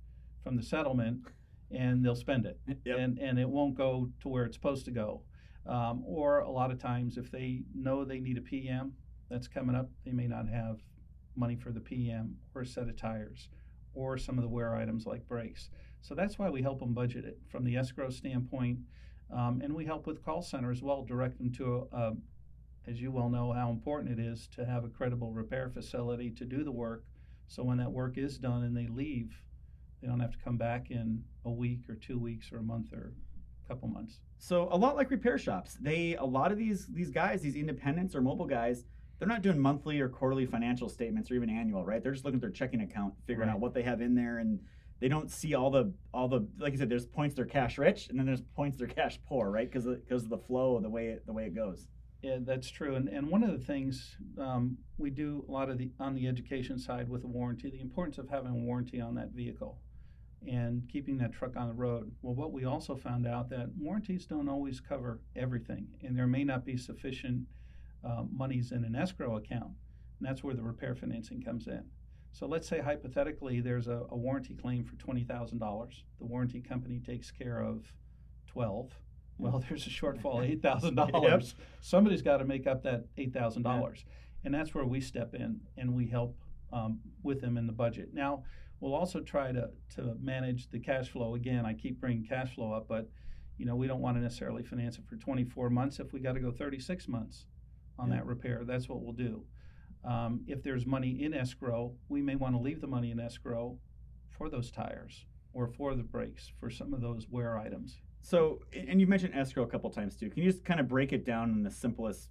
from 0.44 0.58
the 0.58 0.64
settlement, 0.64 1.22
and 1.70 2.04
they'll 2.04 2.16
spend 2.16 2.46
it, 2.46 2.60
yep. 2.86 2.98
and 2.98 3.20
and 3.20 3.40
it 3.40 3.48
won't 3.48 3.76
go 3.76 4.10
to 4.22 4.28
where 4.28 4.44
it's 4.44 4.56
supposed 4.56 4.86
to 4.86 4.92
go. 4.92 5.22
Um, 5.68 6.04
or 6.06 6.40
a 6.40 6.50
lot 6.50 6.72
of 6.72 6.80
times, 6.80 7.18
if 7.18 7.32
they 7.32 7.62
know 7.76 8.04
they 8.04 8.20
need 8.20 8.38
a 8.38 8.42
PM 8.42 8.94
that's 9.30 9.48
coming 9.48 9.76
up, 9.76 9.90
they 10.04 10.12
may 10.12 10.28
not 10.28 10.50
have 10.50 10.80
money 11.36 11.56
for 11.56 11.72
the 11.72 11.80
PM 11.80 12.36
or 12.54 12.64
a 12.64 12.66
set 12.66 12.90
of 12.90 12.98
tires 12.98 13.50
or 13.94 14.18
some 14.18 14.38
of 14.38 14.44
the 14.44 14.50
wear 14.50 14.76
items 14.76 15.06
like 15.06 15.28
brakes. 15.28 15.70
So 16.02 16.16
that's 16.16 16.38
why 16.38 16.50
we 16.50 16.62
help 16.62 16.80
them 16.80 16.94
budget 16.94 17.26
it 17.26 17.40
from 17.50 17.64
the 17.64 17.78
escrow 17.78 18.10
standpoint. 18.10 18.80
Um, 19.32 19.62
and 19.64 19.74
we 19.74 19.86
help 19.86 20.08
with 20.08 20.26
call 20.26 20.42
center 20.42 20.72
as 20.72 20.82
well, 20.82 21.04
direct 21.04 21.38
them 21.38 21.52
to, 21.54 21.88
a, 21.92 21.98
a, 21.98 22.14
as 22.88 23.02
you 23.02 23.12
well 23.12 23.30
know, 23.30 23.54
how 23.54 23.70
important 23.70 24.20
it 24.20 24.22
is 24.22 24.48
to 24.56 24.66
have 24.66 24.84
a 24.84 24.90
credible 24.90 25.32
repair 25.32 25.70
facility 25.70 26.32
to 26.32 26.46
do 26.46 26.64
the 26.64 26.72
work. 26.72 27.06
So 27.48 27.64
when 27.64 27.78
that 27.78 27.92
work 27.92 28.18
is 28.18 28.38
done 28.38 28.64
and 28.64 28.76
they 28.76 28.88
leave, 28.88 29.42
they 30.02 30.08
don't 30.08 30.20
have 30.20 30.32
to 30.32 30.38
come 30.44 30.58
back 30.58 30.90
in 30.90 31.24
a 31.46 31.52
week 31.52 31.82
or 31.88 31.96
two 31.96 32.20
weeks 32.20 32.52
or 32.52 32.58
a 32.58 32.64
month 32.64 32.92
or 32.92 33.14
a 33.64 33.68
couple 33.68 33.88
months. 33.88 34.20
So 34.40 34.68
a 34.72 34.78
lot 34.78 34.96
like 34.96 35.12
repair 35.12 35.38
shops, 35.38 35.78
they 35.80 36.16
a 36.16 36.26
lot 36.26 36.52
of 36.52 36.58
these 36.58 36.88
these 36.88 37.12
guys, 37.12 37.42
these 37.42 37.56
independents 37.56 38.16
or 38.16 38.22
mobile 38.22 38.48
guys, 38.48 38.86
they're 39.20 39.28
not 39.28 39.44
doing 39.44 39.60
monthly 39.60 40.00
or 40.00 40.10
quarterly 40.10 40.48
financial 40.48 40.90
statements 40.90 41.30
or 41.30 41.36
even 41.36 41.50
annual, 41.50 41.86
right? 41.86 42.02
They're 42.02 42.14
just 42.14 42.26
looking 42.26 42.38
at 42.38 42.42
their 42.42 42.50
checking 42.50 42.82
account, 42.82 43.14
figuring 43.28 43.50
right. 43.50 43.54
out 43.54 43.60
what 43.60 43.76
they 43.76 43.84
have 43.84 44.02
in 44.02 44.16
there 44.16 44.40
and 44.40 44.60
they 45.02 45.08
don't 45.08 45.32
see 45.32 45.56
all 45.56 45.72
the 45.72 45.92
all 46.14 46.28
the 46.28 46.48
like 46.60 46.74
I 46.74 46.78
said. 46.78 46.90
There's 46.90 47.08
points 47.08 47.36
they're 47.36 47.46
cash 47.46 47.78
rich, 47.78 48.08
and 48.08 48.18
then 48.18 48.28
there's 48.28 48.42
points 48.56 48.78
they're 48.78 48.88
cash 48.88 49.20
poor, 49.28 49.50
right? 49.50 49.70
Because 49.70 49.86
because 49.86 50.24
of 50.24 50.30
the 50.30 50.38
flow, 50.38 50.80
the 50.80 50.90
way 50.90 51.08
it, 51.08 51.26
the 51.26 51.34
way 51.34 51.46
it 51.46 51.56
goes. 51.56 51.88
Yeah, 52.22 52.38
that's 52.40 52.70
true. 52.70 52.96
And 52.96 53.10
and 53.10 53.28
one 53.28 53.44
of 53.44 53.52
the 53.52 53.66
things 53.66 54.16
um, 54.38 54.78
we 55.00 55.10
do 55.10 55.44
a 55.50 55.52
lot 55.52 55.72
of 55.72 55.80
the 55.80 55.92
on 56.00 56.14
the 56.14 56.28
education 56.28 56.78
side 56.78 57.10
with 57.10 57.24
a 57.24 57.28
warranty, 57.28 57.72
the 57.72 57.82
importance 57.82 58.20
of 58.20 58.30
having 58.30 58.52
a 58.52 58.56
warranty 58.56 59.02
on 59.02 59.16
that 59.16 59.32
vehicle, 59.32 59.80
and 60.48 60.88
keeping 60.88 61.18
that 61.18 61.34
truck 61.34 61.58
on 61.58 61.68
the 61.68 61.74
road. 61.74 62.12
Well, 62.22 62.36
what 62.36 62.54
we 62.54 62.66
also 62.66 62.96
found 62.96 63.26
out 63.26 63.50
that 63.50 63.70
warranties 63.76 64.28
don't 64.28 64.48
always 64.48 64.80
cover 64.80 65.20
everything, 65.36 65.88
and 66.04 66.16
there 66.16 66.28
may 66.28 66.44
not 66.44 66.64
be 66.64 66.78
sufficient 66.78 67.48
uh, 68.04 68.24
monies 68.32 68.72
in 68.72 68.84
an 68.84 68.96
escrow 68.96 69.38
account. 69.38 69.72
And 70.20 70.30
that's 70.30 70.44
where 70.44 70.54
the 70.54 70.62
repair 70.62 70.94
financing 70.94 71.42
comes 71.42 71.66
in. 71.66 71.84
So 72.32 72.48
let's 72.48 72.68
say 72.68 72.80
hypothetically 72.80 73.60
there's 73.60 73.88
a, 73.88 74.04
a 74.10 74.18
warranty 74.18 74.56
claim 74.56 74.84
for 74.84 74.96
twenty 74.96 75.24
thousand 75.24 75.60
dollars. 75.60 76.04
The 76.20 76.26
warranty 76.26 76.62
company 76.62 77.00
takes 77.00 77.32
care 77.32 77.60
of 77.62 77.94
twelve. 78.48 78.98
Well, 79.38 79.64
there's 79.70 79.88
a 79.88 79.90
shortfall 79.90 80.44
of 80.44 80.46
eight 80.50 80.62
thousand 80.62 80.96
dollars. 80.96 81.56
Somebody's 81.82 82.22
got 82.22 82.38
to 82.38 82.46
make 82.46 82.68
up 82.68 82.84
that 82.84 83.06
eight 83.18 83.34
thousand 83.34 83.64
dollars, 83.64 84.06
and 84.44 84.54
that's 84.54 84.74
where 84.74 84.86
we 84.86 85.02
step 85.02 85.34
in 85.34 85.62
and 85.78 85.94
we 85.94 86.08
help 86.08 86.38
um, 86.72 87.00
with 87.24 87.42
them 87.42 87.58
in 87.58 87.68
the 87.68 87.74
budget. 87.74 88.10
Now 88.14 88.44
we'll 88.80 88.96
also 88.96 89.20
try 89.20 89.52
to 89.52 89.70
to 89.96 90.16
manage 90.22 90.70
the 90.70 90.80
cash 90.80 91.10
flow. 91.10 91.36
Again, 91.36 91.66
I 91.66 91.74
keep 91.74 92.00
bringing 92.00 92.26
cash 92.26 92.56
flow 92.56 92.74
up, 92.74 92.88
but 92.88 93.10
you 93.58 93.66
know 93.66 93.76
we 93.76 93.88
don't 93.88 94.02
want 94.02 94.18
to 94.18 94.22
necessarily 94.22 94.64
finance 94.64 94.98
it 94.98 95.06
for 95.08 95.18
24 95.18 95.70
months. 95.70 96.00
If 96.00 96.14
we 96.14 96.20
got 96.20 96.34
to 96.34 96.40
go 96.40 96.52
36 96.52 97.08
months 97.08 97.46
on 98.00 98.10
yeah. 98.10 98.16
that 98.16 98.26
repair, 98.26 98.64
that's 98.66 98.88
what 98.88 99.02
we'll 99.02 99.14
do. 99.14 99.44
Um, 100.04 100.42
if 100.48 100.64
there's 100.64 100.86
money 100.86 101.24
in 101.24 101.34
escrow, 101.34 101.94
we 102.10 102.22
may 102.22 102.36
want 102.36 102.56
to 102.56 102.62
leave 102.62 102.82
the 102.82 102.88
money 102.88 103.12
in 103.12 103.20
escrow 103.20 103.78
for 104.30 104.50
those 104.50 104.72
tires 104.72 105.26
or 105.54 105.68
for 105.68 105.96
the 105.96 106.04
brakes 106.04 106.52
for 106.60 106.70
some 106.70 106.94
of 106.94 107.02
those 107.02 107.28
wear 107.30 107.58
items. 107.58 108.00
So, 108.22 108.60
and 108.74 109.02
you 109.02 109.08
mentioned 109.08 109.34
escrow 109.36 109.64
a 109.64 109.68
couple 109.68 109.90
times 109.90 110.16
too. 110.16 110.30
Can 110.30 110.44
you 110.44 110.52
just 110.52 110.64
kind 110.64 110.80
of 110.80 110.88
break 110.88 111.12
it 111.12 111.26
down 111.26 111.52
in 111.52 111.64
the 111.64 111.72
simplest 111.72 112.30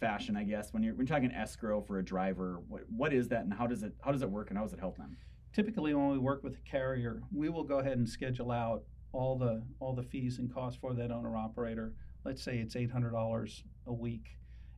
fashion, 0.00 0.36
I 0.36 0.44
guess, 0.44 0.72
when 0.72 0.82
you're 0.82 0.94
when 0.94 1.06
you're 1.06 1.16
talking 1.16 1.32
escrow 1.32 1.80
for 1.80 1.98
a 1.98 2.04
driver? 2.04 2.60
What 2.68 2.82
what 2.88 3.12
is 3.12 3.28
that, 3.28 3.44
and 3.44 3.52
how 3.52 3.66
does 3.66 3.82
it 3.82 3.92
how 4.04 4.12
does 4.12 4.22
it 4.22 4.30
work, 4.30 4.50
and 4.50 4.58
how 4.58 4.64
does 4.64 4.72
it 4.72 4.80
help 4.80 4.96
them? 4.96 5.16
Typically, 5.52 5.94
when 5.94 6.10
we 6.10 6.18
work 6.18 6.42
with 6.42 6.54
a 6.54 6.70
carrier, 6.70 7.22
we 7.32 7.48
will 7.48 7.64
go 7.64 7.78
ahead 7.78 7.98
and 7.98 8.08
schedule 8.08 8.50
out 8.50 8.82
all 9.12 9.38
the 9.38 9.62
all 9.80 9.94
the 9.94 10.02
fees 10.02 10.38
and 10.38 10.52
costs 10.52 10.78
for 10.80 10.92
that 10.94 11.10
owner 11.10 11.36
operator. 11.36 11.94
Let's 12.24 12.42
say 12.42 12.58
it's 12.58 12.76
eight 12.76 12.90
hundred 12.90 13.12
dollars 13.12 13.62
a 13.86 13.92
week. 13.92 14.26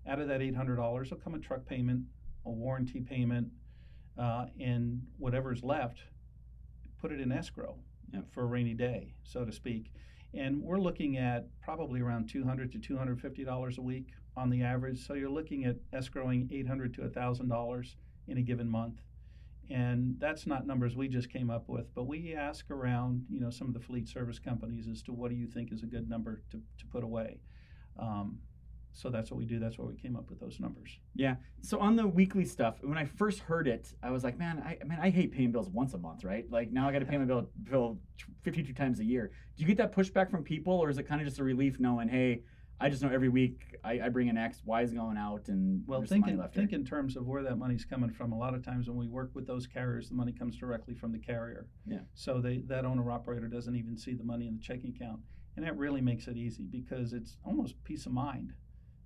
Out 0.06 0.20
of 0.20 0.28
that 0.28 0.42
eight 0.42 0.54
hundred 0.54 0.76
dollars 0.76 1.10
will 1.10 1.18
come 1.18 1.34
a 1.34 1.38
truck 1.38 1.66
payment 1.66 2.02
a 2.46 2.50
warranty 2.50 3.00
payment, 3.00 3.48
uh, 4.18 4.46
and 4.60 5.02
whatever's 5.18 5.62
left, 5.62 5.98
put 7.00 7.12
it 7.12 7.20
in 7.20 7.32
escrow 7.32 7.76
yep. 8.12 8.24
for 8.32 8.42
a 8.42 8.46
rainy 8.46 8.74
day, 8.74 9.14
so 9.24 9.44
to 9.44 9.52
speak. 9.52 9.92
And 10.34 10.62
we're 10.62 10.78
looking 10.78 11.16
at 11.16 11.48
probably 11.60 12.00
around 12.00 12.28
200 12.28 12.70
to 12.72 12.78
250 12.78 13.44
dollars 13.44 13.78
a 13.78 13.82
week 13.82 14.08
on 14.36 14.50
the 14.50 14.62
average. 14.62 15.04
So 15.04 15.14
you're 15.14 15.30
looking 15.30 15.64
at 15.64 15.76
escrowing 15.92 16.50
800 16.52 16.94
to 16.94 17.02
1,000 17.02 17.48
dollars 17.48 17.96
in 18.28 18.38
a 18.38 18.42
given 18.42 18.68
month. 18.68 19.00
And 19.68 20.16
that's 20.18 20.46
not 20.46 20.66
numbers 20.66 20.96
we 20.96 21.06
just 21.06 21.32
came 21.32 21.48
up 21.48 21.68
with, 21.68 21.94
but 21.94 22.04
we 22.04 22.34
ask 22.34 22.68
around, 22.72 23.24
you 23.30 23.38
know, 23.40 23.50
some 23.50 23.68
of 23.68 23.74
the 23.74 23.80
fleet 23.80 24.08
service 24.08 24.40
companies 24.40 24.88
as 24.88 25.00
to 25.02 25.12
what 25.12 25.30
do 25.30 25.36
you 25.36 25.46
think 25.46 25.72
is 25.72 25.84
a 25.84 25.86
good 25.86 26.08
number 26.08 26.42
to, 26.50 26.60
to 26.78 26.86
put 26.86 27.04
away. 27.04 27.38
Um, 27.96 28.38
so 28.92 29.08
that's 29.08 29.30
what 29.30 29.38
we 29.38 29.44
do. 29.44 29.58
That's 29.58 29.78
why 29.78 29.86
we 29.86 29.94
came 29.94 30.16
up 30.16 30.28
with 30.28 30.40
those 30.40 30.58
numbers. 30.60 30.98
Yeah. 31.14 31.36
So 31.62 31.78
on 31.78 31.96
the 31.96 32.06
weekly 32.06 32.44
stuff, 32.44 32.76
when 32.82 32.98
I 32.98 33.04
first 33.04 33.40
heard 33.40 33.68
it, 33.68 33.92
I 34.02 34.10
was 34.10 34.24
like, 34.24 34.38
man, 34.38 34.62
I 34.64 34.78
man, 34.84 34.98
I 35.00 35.10
hate 35.10 35.32
paying 35.32 35.52
bills 35.52 35.68
once 35.70 35.94
a 35.94 35.98
month, 35.98 36.24
right? 36.24 36.50
Like 36.50 36.72
now 36.72 36.88
I 36.88 36.92
got 36.92 37.00
to 37.00 37.06
pay 37.06 37.18
my 37.18 37.24
bill 37.24 37.48
bill 37.70 37.98
52 38.42 38.72
times 38.72 39.00
a 39.00 39.04
year. 39.04 39.30
Do 39.56 39.62
you 39.62 39.66
get 39.66 39.76
that 39.78 39.94
pushback 39.94 40.30
from 40.30 40.42
people, 40.42 40.72
or 40.72 40.90
is 40.90 40.98
it 40.98 41.04
kind 41.04 41.20
of 41.20 41.26
just 41.26 41.38
a 41.38 41.44
relief 41.44 41.78
knowing, 41.78 42.08
hey, 42.08 42.42
I 42.82 42.88
just 42.88 43.02
know 43.02 43.10
every 43.10 43.28
week 43.28 43.76
I, 43.84 44.00
I 44.00 44.08
bring 44.08 44.30
an 44.30 44.38
X, 44.38 44.62
Y 44.64 44.82
is 44.82 44.92
going 44.92 45.18
out, 45.18 45.48
and 45.48 45.82
well, 45.86 46.02
think 46.02 46.26
in, 46.26 46.42
think 46.54 46.72
in 46.72 46.84
terms 46.84 47.16
of 47.16 47.26
where 47.26 47.42
that 47.42 47.56
money's 47.56 47.84
coming 47.84 48.10
from. 48.10 48.32
A 48.32 48.38
lot 48.38 48.54
of 48.54 48.64
times 48.64 48.88
when 48.88 48.96
we 48.96 49.06
work 49.06 49.30
with 49.34 49.46
those 49.46 49.66
carriers, 49.66 50.08
the 50.08 50.14
money 50.14 50.32
comes 50.32 50.56
directly 50.56 50.94
from 50.94 51.12
the 51.12 51.18
carrier. 51.18 51.66
Yeah. 51.86 52.00
So 52.14 52.40
they 52.40 52.62
that 52.68 52.86
owner 52.86 53.10
operator 53.10 53.48
doesn't 53.48 53.76
even 53.76 53.96
see 53.96 54.14
the 54.14 54.24
money 54.24 54.46
in 54.46 54.54
the 54.54 54.60
checking 54.60 54.94
account, 54.94 55.20
and 55.56 55.64
that 55.64 55.76
really 55.76 56.00
makes 56.00 56.26
it 56.26 56.36
easy 56.36 56.64
because 56.64 57.12
it's 57.12 57.36
almost 57.44 57.82
peace 57.84 58.06
of 58.06 58.12
mind 58.12 58.54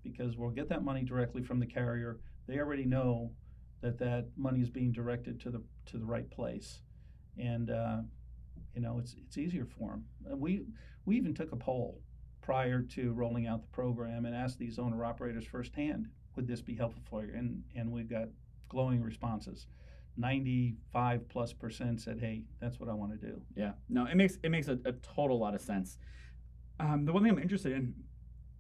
because 0.05 0.37
we'll 0.37 0.51
get 0.51 0.69
that 0.69 0.85
money 0.85 1.03
directly 1.03 1.43
from 1.43 1.59
the 1.59 1.67
carrier. 1.67 2.21
They 2.47 2.59
already 2.59 2.85
know 2.85 3.33
that 3.81 3.99
that 3.99 4.29
money 4.37 4.61
is 4.61 4.71
being 4.71 4.93
directed 4.93 5.41
to 5.41 5.51
the 5.51 5.63
to 5.87 5.99
the 5.99 6.05
right 6.05 6.31
place, 6.31 6.81
and 7.39 7.71
uh, 7.71 7.99
you 8.75 8.83
know 8.83 8.99
it's 8.99 9.17
it's 9.27 9.39
easier 9.39 9.67
for 9.67 9.91
them. 9.91 10.05
And 10.27 10.41
we 10.41 10.67
we 11.05 11.17
even 11.17 11.35
took 11.35 11.53
a 11.53 11.57
poll 11.57 12.01
prior 12.41 12.83
to 12.83 13.13
rolling 13.13 13.47
out 13.47 13.63
the 13.63 13.69
program 13.69 14.27
and 14.27 14.35
asked 14.35 14.59
these 14.59 14.79
owner 14.79 15.03
operators 15.05 15.47
firsthand, 15.47 16.07
would 16.37 16.47
this 16.47 16.61
be 16.61 16.75
helpful 16.75 17.03
for 17.09 17.25
you? 17.25 17.33
And 17.35 17.63
and 17.75 17.91
we 17.91 18.03
got 18.03 18.29
glowing 18.69 19.03
responses. 19.03 19.67
95 20.17 21.29
plus 21.29 21.53
percent 21.53 22.01
said, 22.01 22.21
"Hey, 22.21 22.45
that's 22.61 22.79
what 22.79 22.89
I 22.89 22.95
want 22.95 23.19
to 23.21 23.27
do." 23.27 23.41
Yeah, 23.57 23.73
no, 23.89 24.07
it 24.07 24.15
makes 24.15 24.39
it 24.43 24.51
makes 24.51 24.69
a, 24.69 24.79
a 24.85 24.93
total 24.93 25.39
lot 25.39 25.55
of 25.55 25.61
sense. 25.61 25.99
Um, 26.79 27.05
the 27.05 27.13
one 27.13 27.23
thing 27.23 27.33
I'm 27.33 27.39
interested 27.39 27.73
in, 27.73 27.95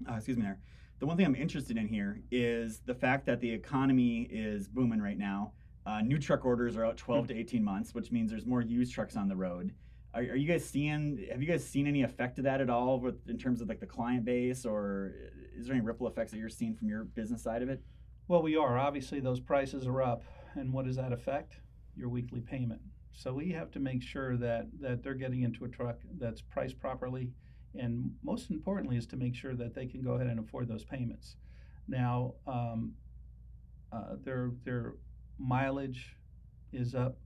uh, 0.08 0.14
excuse 0.14 0.36
me, 0.36 0.42
there, 0.42 0.58
the 0.98 1.06
one 1.06 1.16
thing 1.16 1.26
I'm 1.26 1.34
interested 1.34 1.76
in 1.76 1.88
here 1.88 2.20
is 2.30 2.80
the 2.86 2.94
fact 2.94 3.26
that 3.26 3.40
the 3.40 3.50
economy 3.50 4.28
is 4.30 4.68
booming 4.68 5.00
right 5.00 5.18
now. 5.18 5.52
Uh, 5.86 6.00
new 6.00 6.18
truck 6.18 6.44
orders 6.44 6.76
are 6.76 6.84
out 6.84 6.96
12 6.96 7.28
to 7.28 7.34
18 7.34 7.62
months, 7.62 7.94
which 7.94 8.10
means 8.10 8.30
there's 8.30 8.46
more 8.46 8.62
used 8.62 8.94
trucks 8.94 9.16
on 9.16 9.28
the 9.28 9.36
road. 9.36 9.74
Are, 10.14 10.22
are, 10.22 10.36
you 10.36 10.46
guys 10.46 10.64
seeing? 10.64 11.26
Have 11.30 11.42
you 11.42 11.48
guys 11.48 11.66
seen 11.66 11.86
any 11.86 12.02
effect 12.02 12.38
of 12.38 12.44
that 12.44 12.60
at 12.60 12.70
all, 12.70 13.00
with 13.00 13.28
in 13.28 13.36
terms 13.36 13.60
of 13.60 13.68
like 13.68 13.80
the 13.80 13.86
client 13.86 14.24
base, 14.24 14.64
or 14.64 15.12
is 15.56 15.66
there 15.66 15.74
any 15.74 15.84
ripple 15.84 16.06
effects 16.06 16.30
that 16.30 16.38
you're 16.38 16.48
seeing 16.48 16.74
from 16.74 16.88
your 16.88 17.04
business 17.04 17.42
side 17.42 17.62
of 17.62 17.68
it? 17.68 17.82
Well, 18.28 18.42
we 18.42 18.56
are. 18.56 18.78
Obviously, 18.78 19.20
those 19.20 19.40
prices 19.40 19.86
are 19.86 20.02
up, 20.02 20.22
and 20.54 20.72
what 20.72 20.86
does 20.86 20.96
that 20.96 21.12
affect? 21.12 21.56
Your 21.96 22.08
weekly 22.08 22.40
payment. 22.40 22.80
So 23.12 23.32
we 23.34 23.50
have 23.50 23.70
to 23.72 23.80
make 23.80 24.02
sure 24.02 24.36
that 24.36 24.68
that 24.80 25.02
they're 25.02 25.14
getting 25.14 25.42
into 25.42 25.64
a 25.64 25.68
truck 25.68 25.98
that's 26.18 26.40
priced 26.40 26.78
properly, 26.78 27.32
and 27.78 28.10
most 28.22 28.50
importantly 28.50 28.96
is 28.96 29.06
to 29.08 29.16
make 29.16 29.34
sure 29.34 29.54
that 29.54 29.74
they 29.74 29.86
can 29.86 30.02
go 30.02 30.12
ahead 30.12 30.26
and 30.26 30.38
afford 30.38 30.68
those 30.68 30.84
payments. 30.84 31.36
Now, 31.88 32.34
um, 32.46 32.94
uh, 33.92 34.16
their 34.22 34.52
their 34.64 34.94
mileage 35.38 36.16
is 36.72 36.94
up. 36.94 37.16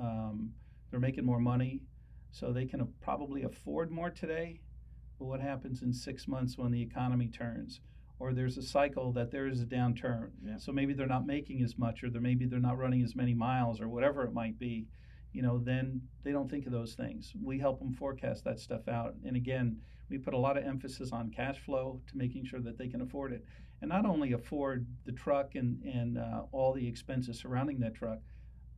Um, 0.00 0.52
they're 0.90 1.00
making 1.00 1.24
more 1.24 1.40
money, 1.40 1.82
so 2.30 2.52
they 2.52 2.64
can 2.64 2.86
probably 3.00 3.42
afford 3.42 3.90
more 3.90 4.10
today. 4.10 4.60
But 5.18 5.26
what 5.26 5.40
happens 5.40 5.82
in 5.82 5.92
six 5.92 6.28
months 6.28 6.56
when 6.56 6.70
the 6.70 6.80
economy 6.80 7.28
turns? 7.28 7.80
or 8.20 8.34
there's 8.34 8.58
a 8.58 8.62
cycle 8.62 9.12
that 9.12 9.30
there 9.30 9.46
is 9.46 9.62
a 9.62 9.66
downturn. 9.66 10.30
Yeah. 10.44 10.58
So 10.58 10.72
maybe 10.72 10.92
they're 10.92 11.06
not 11.06 11.26
making 11.26 11.62
as 11.62 11.78
much, 11.78 12.02
or 12.02 12.10
they're, 12.10 12.20
maybe 12.20 12.46
they're 12.46 12.58
not 12.58 12.78
running 12.78 13.02
as 13.02 13.14
many 13.14 13.34
miles, 13.34 13.80
or 13.80 13.88
whatever 13.88 14.24
it 14.24 14.32
might 14.32 14.58
be 14.58 14.86
you 15.32 15.42
know, 15.42 15.58
then 15.58 16.00
they 16.24 16.32
don't 16.32 16.50
think 16.50 16.66
of 16.66 16.72
those 16.72 16.94
things. 16.94 17.32
We 17.42 17.58
help 17.58 17.78
them 17.78 17.92
forecast 17.92 18.44
that 18.44 18.58
stuff 18.58 18.88
out. 18.88 19.14
And 19.24 19.36
again, 19.36 19.78
we 20.08 20.18
put 20.18 20.34
a 20.34 20.38
lot 20.38 20.56
of 20.56 20.64
emphasis 20.64 21.12
on 21.12 21.30
cash 21.30 21.58
flow 21.58 22.00
to 22.08 22.16
making 22.16 22.46
sure 22.46 22.60
that 22.60 22.78
they 22.78 22.88
can 22.88 23.02
afford 23.02 23.32
it. 23.32 23.44
And 23.80 23.88
not 23.90 24.06
only 24.06 24.32
afford 24.32 24.86
the 25.04 25.12
truck 25.12 25.54
and, 25.54 25.82
and 25.82 26.18
uh, 26.18 26.42
all 26.50 26.72
the 26.72 26.86
expenses 26.86 27.38
surrounding 27.38 27.78
that 27.80 27.94
truck, 27.94 28.18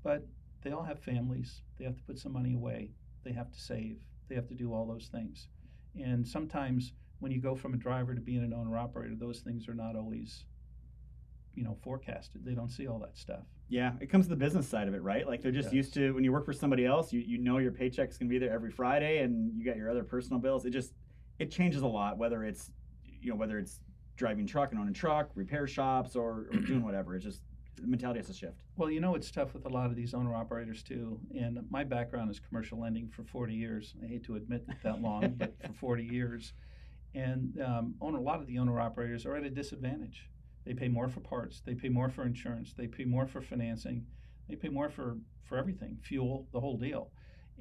but 0.03 0.27
they 0.63 0.73
all 0.73 0.83
have 0.83 0.99
families. 0.99 1.63
They 1.79 1.85
have 1.85 1.97
to 1.97 2.03
put 2.03 2.19
some 2.19 2.33
money 2.33 2.55
away. 2.55 2.91
They 3.25 3.33
have 3.33 3.51
to 3.51 3.61
save. 3.61 3.99
They 4.29 4.35
have 4.35 4.49
to 4.49 4.55
do 4.55 4.75
all 4.75 4.87
those 4.87 5.09
things. 5.11 5.49
And 5.99 6.27
sometimes 6.27 6.93
when 7.21 7.33
you 7.33 7.41
go 7.41 7.55
from 7.55 7.75
a 7.75 7.79
driver 7.79 8.15
to 8.15 8.21
being 8.21 8.43
an 8.43 8.53
owner 8.53 8.77
operator, 8.77 9.15
those 9.15 9.41
things 9.41 9.69
are 9.69 9.75
not 9.75 9.97
always, 9.97 10.45
you 11.55 11.65
know, 11.65 11.77
forecasted. 11.83 12.45
They 12.45 12.55
don't 12.55 12.71
see 12.71 12.87
all 12.87 12.99
that 13.01 13.17
stuff. 13.17 13.45
Yeah, 13.69 13.93
it 14.01 14.11
comes 14.11 14.27
to 14.27 14.31
the 14.31 14.37
business 14.37 14.67
side 14.67 14.89
of 14.89 14.95
it, 14.95 15.03
right? 15.03 15.27
Like 15.27 15.43
they're 15.43 15.53
just 15.53 15.69
yes. 15.69 15.75
used 15.75 15.95
to 15.95 16.13
when 16.13 16.25
you 16.25 16.33
work 16.33 16.45
for 16.45 16.53
somebody 16.53 16.87
else, 16.87 17.13
you, 17.13 17.21
you 17.21 17.39
know 17.39 17.59
your 17.59 17.73
paycheck's 17.73 18.19
gonna 18.19 18.29
be 18.29 18.39
there 18.39 18.53
every 18.53 18.71
Friday 18.71 19.19
and 19.19 19.57
you 19.57 19.65
got 19.65 19.77
your 19.77 19.91
other 19.91 20.03
personal 20.03 20.41
bills. 20.41 20.65
It 20.65 20.71
just 20.71 20.93
it 21.39 21.51
changes 21.51 21.83
a 21.83 21.87
lot, 21.87 22.19
whether 22.19 22.45
it's 22.45 22.71
you 23.21 23.31
know, 23.31 23.37
whether 23.37 23.59
it's 23.59 23.81
driving 24.17 24.47
truck 24.47 24.73
and 24.73 24.81
owning 24.81 24.95
truck, 24.95 25.31
repair 25.35 25.67
shops 25.67 26.17
or, 26.17 26.49
or 26.53 26.59
doing 26.67 26.83
whatever. 26.83 27.15
It's 27.15 27.25
just 27.25 27.43
the 27.81 27.87
mentality 27.87 28.19
has 28.19 28.27
to 28.27 28.35
shift. 28.35 28.63
Well, 28.77 28.91
you 28.91 29.01
know 29.01 29.15
it's 29.15 29.31
tough 29.31 29.55
with 29.55 29.65
a 29.67 29.69
lot 29.69 29.87
of 29.87 29.97
these 29.97 30.15
owner 30.15 30.35
operators 30.35 30.83
too. 30.83 31.19
And 31.35 31.61
my 31.71 31.85
background 31.85 32.31
is 32.31 32.41
commercial 32.41 32.81
lending 32.81 33.09
for 33.09 33.25
40 33.25 33.55
years. 33.55 33.95
I 34.03 34.07
hate 34.07 34.25
to 34.25 34.37
admit 34.37 34.67
that 34.83 35.01
long, 35.01 35.35
but 35.39 35.55
for 35.65 35.73
40 35.73 36.05
years. 36.05 36.53
And 37.15 37.61
um, 37.65 37.95
owner, 38.01 38.19
a 38.19 38.23
lot 38.23 38.41
of 38.41 38.47
the 38.47 38.59
owner 38.59 38.81
operators 38.81 39.27
are 39.27 39.37
at 39.37 39.45
a 39.45 39.51
disadvantage 39.51 40.29
they 40.65 40.75
pay 40.75 40.89
more 40.89 41.09
for 41.09 41.21
parts. 41.21 41.63
They 41.65 41.75
pay 41.75 41.89
more 41.89 42.09
for 42.09 42.25
insurance. 42.25 42.75
They 42.77 42.87
pay 42.87 43.05
more 43.05 43.27
for 43.27 43.41
financing. 43.41 44.07
They 44.49 44.57
pay 44.57 44.69
more 44.69 44.91
for, 44.91 45.19
for 45.45 45.57
everything, 45.57 45.99
fuel, 46.03 46.47
the 46.53 46.61
whole 46.61 46.77
deal. 46.77 47.11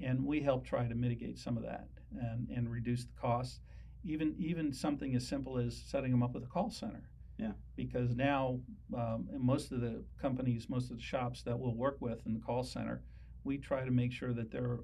And 0.02 0.26
we 0.26 0.42
help 0.42 0.66
try 0.66 0.88
to 0.88 0.96
mitigate 0.96 1.38
some 1.38 1.58
of 1.58 1.64
that 1.64 1.88
and, 2.20 2.48
and 2.50 2.70
reduce 2.70 3.06
the 3.06 3.14
costs. 3.20 3.60
Even 4.06 4.34
even 4.40 4.72
something 4.72 5.14
as 5.16 5.28
simple 5.28 5.58
as 5.58 5.76
setting 5.76 6.12
them 6.12 6.24
up 6.24 6.34
with 6.34 6.44
a 6.44 6.48
call 6.48 6.72
center. 6.72 7.10
Yeah. 7.38 7.52
Because 7.76 8.16
now, 8.16 8.60
um, 8.96 9.28
most 9.38 9.72
of 9.72 9.82
the 9.82 10.04
companies, 10.22 10.70
most 10.70 10.90
of 10.90 10.98
the 10.98 11.04
shops 11.04 11.44
that 11.44 11.58
we'll 11.58 11.76
work 11.76 11.98
with 12.00 12.26
in 12.26 12.34
the 12.34 12.40
call 12.40 12.64
center, 12.64 13.02
we 13.44 13.58
try 13.58 13.84
to 13.84 13.92
make 13.92 14.14
sure 14.14 14.34
that 14.34 14.52
they're 14.52 14.80